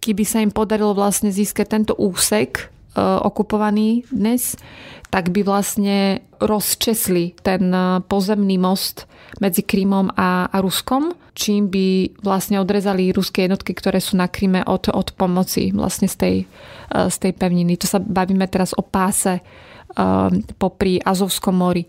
keby 0.01 0.23
sa 0.25 0.41
im 0.41 0.49
podarilo 0.49 0.97
vlastne 0.97 1.29
získať 1.29 1.67
tento 1.69 1.93
úsek 1.93 2.73
okupovaný 2.99 4.03
dnes, 4.11 4.59
tak 5.11 5.31
by 5.31 5.43
vlastne 5.43 6.23
rozčesli 6.39 7.35
ten 7.43 7.67
e, 7.71 7.99
pozemný 8.07 8.55
most 8.55 9.07
medzi 9.43 9.63
Krymom 9.63 10.11
a, 10.15 10.47
a 10.47 10.57
Ruskom, 10.63 11.11
čím 11.35 11.67
by 11.67 12.19
vlastne 12.23 12.59
odrezali 12.63 13.11
ruské 13.11 13.47
jednotky, 13.47 13.75
ktoré 13.75 13.99
sú 13.99 14.15
na 14.15 14.31
Kryme 14.31 14.63
od, 14.63 14.91
od 14.91 15.11
pomoci 15.15 15.75
vlastne 15.75 16.07
z 16.07 16.15
tej, 16.15 16.35
e, 16.91 16.97
z 17.11 17.15
tej 17.19 17.31
pevniny. 17.35 17.75
To 17.79 17.87
sa 17.87 17.99
bavíme 17.99 18.47
teraz 18.47 18.71
o 18.75 18.83
páse 18.83 19.43
popri 20.55 21.03
Azovskom 21.03 21.51
mori. 21.51 21.83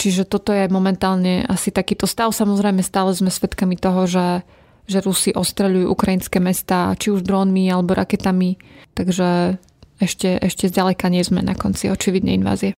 Čiže 0.00 0.24
toto 0.24 0.56
je 0.56 0.72
momentálne 0.72 1.44
asi 1.44 1.68
takýto 1.68 2.08
stav. 2.08 2.32
Samozrejme 2.32 2.80
stále 2.80 3.12
sme 3.12 3.28
svedkami 3.28 3.76
toho, 3.76 4.08
že 4.08 4.40
že 4.86 5.02
Rusi 5.02 5.34
ostreľujú 5.34 5.90
ukrajinské 5.90 6.38
mesta, 6.38 6.94
či 6.94 7.10
už 7.10 7.26
drónmi 7.26 7.66
alebo 7.68 7.98
raketami. 7.98 8.54
Takže 8.94 9.58
ešte, 10.00 10.36
ešte 10.40 10.68
zďaleka 10.68 11.08
nie 11.08 11.24
sme 11.24 11.40
na 11.40 11.56
konci 11.56 11.88
očividnej 11.88 12.36
invázie. 12.36 12.76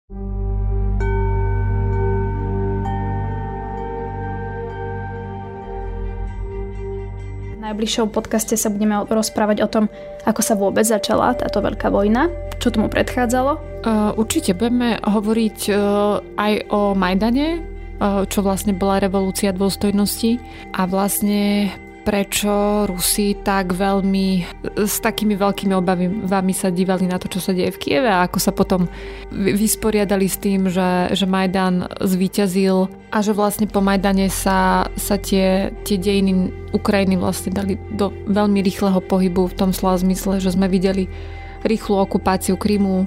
V 7.59 7.61
najbližšom 7.61 8.09
podcaste 8.09 8.57
sa 8.57 8.73
budeme 8.73 9.05
rozprávať 9.05 9.59
o 9.61 9.69
tom, 9.69 9.85
ako 10.25 10.41
sa 10.41 10.55
vôbec 10.57 10.89
začala 10.89 11.37
táto 11.37 11.61
veľká 11.61 11.93
vojna, 11.93 12.33
čo 12.63 12.73
tomu 12.73 12.89
predchádzalo. 12.89 13.53
Uh, 13.85 14.17
určite 14.17 14.57
budeme 14.57 14.97
hovoriť 15.05 15.59
uh, 15.69 15.77
aj 16.41 16.53
o 16.73 16.97
Majdane, 16.97 17.61
uh, 17.61 18.25
čo 18.25 18.41
vlastne 18.41 18.73
bola 18.73 19.03
revolúcia 19.05 19.53
dôstojnosti 19.53 20.41
a 20.75 20.89
vlastne 20.89 21.69
prečo 22.09 22.89
Rusi 22.89 23.37
tak 23.37 23.77
veľmi 23.77 24.29
s 24.81 24.97
takými 25.05 25.37
veľkými 25.37 25.77
obavami 25.77 26.57
sa 26.57 26.73
dívali 26.73 27.05
na 27.05 27.21
to, 27.21 27.29
čo 27.29 27.37
sa 27.37 27.53
deje 27.53 27.69
v 27.77 27.81
Kieve 27.85 28.09
a 28.09 28.25
ako 28.25 28.39
sa 28.41 28.57
potom 28.57 28.89
vysporiadali 29.29 30.25
s 30.25 30.41
tým, 30.41 30.73
že, 30.73 31.13
že 31.13 31.29
Majdan 31.29 31.85
zvíťazil 32.01 32.89
a 33.13 33.21
že 33.21 33.37
vlastne 33.37 33.69
po 33.69 33.85
Majdane 33.85 34.33
sa, 34.33 34.89
sa 34.97 35.21
tie, 35.21 35.69
tie 35.85 36.01
dejiny 36.01 36.49
Ukrajiny 36.73 37.21
vlastne 37.21 37.53
dali 37.53 37.77
do 37.93 38.09
veľmi 38.09 38.65
rýchleho 38.65 39.05
pohybu 39.05 39.53
v 39.53 39.59
tom 39.61 39.77
slova 39.77 40.01
zmysle, 40.01 40.41
že 40.41 40.57
sme 40.57 40.65
videli 40.65 41.13
rýchlu 41.61 41.93
okupáciu 41.93 42.57
Krymu, 42.57 43.05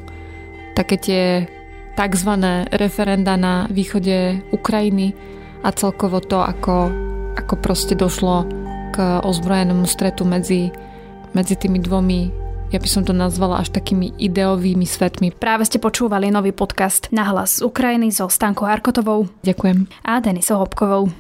také 0.78 1.02
tie 1.02 1.24
tzv. 1.98 2.32
referenda 2.70 3.34
na 3.34 3.66
východe 3.66 4.46
Ukrajiny 4.54 5.18
a 5.66 5.74
celkovo 5.74 6.22
to, 6.22 6.38
ako, 6.38 6.94
ako 7.34 7.54
proste 7.58 7.98
došlo 7.98 8.61
k 8.92 9.24
ozbrojenému 9.24 9.88
stretu 9.88 10.28
medzi, 10.28 10.70
medzi 11.32 11.56
tými 11.56 11.80
dvomi 11.80 12.42
ja 12.72 12.80
by 12.80 12.88
som 12.88 13.04
to 13.04 13.12
nazvala 13.12 13.60
až 13.60 13.76
takými 13.76 14.16
ideovými 14.16 14.88
svetmi. 14.88 15.36
Práve 15.36 15.68
ste 15.68 15.76
počúvali 15.76 16.32
nový 16.32 16.56
podcast 16.56 17.12
Na 17.12 17.28
hlas 17.28 17.60
z 17.60 17.68
Ukrajiny 17.68 18.16
so 18.16 18.32
Stankou 18.32 18.64
Harkotovou. 18.64 19.28
Ďakujem. 19.44 19.92
A 20.08 20.24
Denisou 20.24 20.64
Hopkovou. 20.64 21.12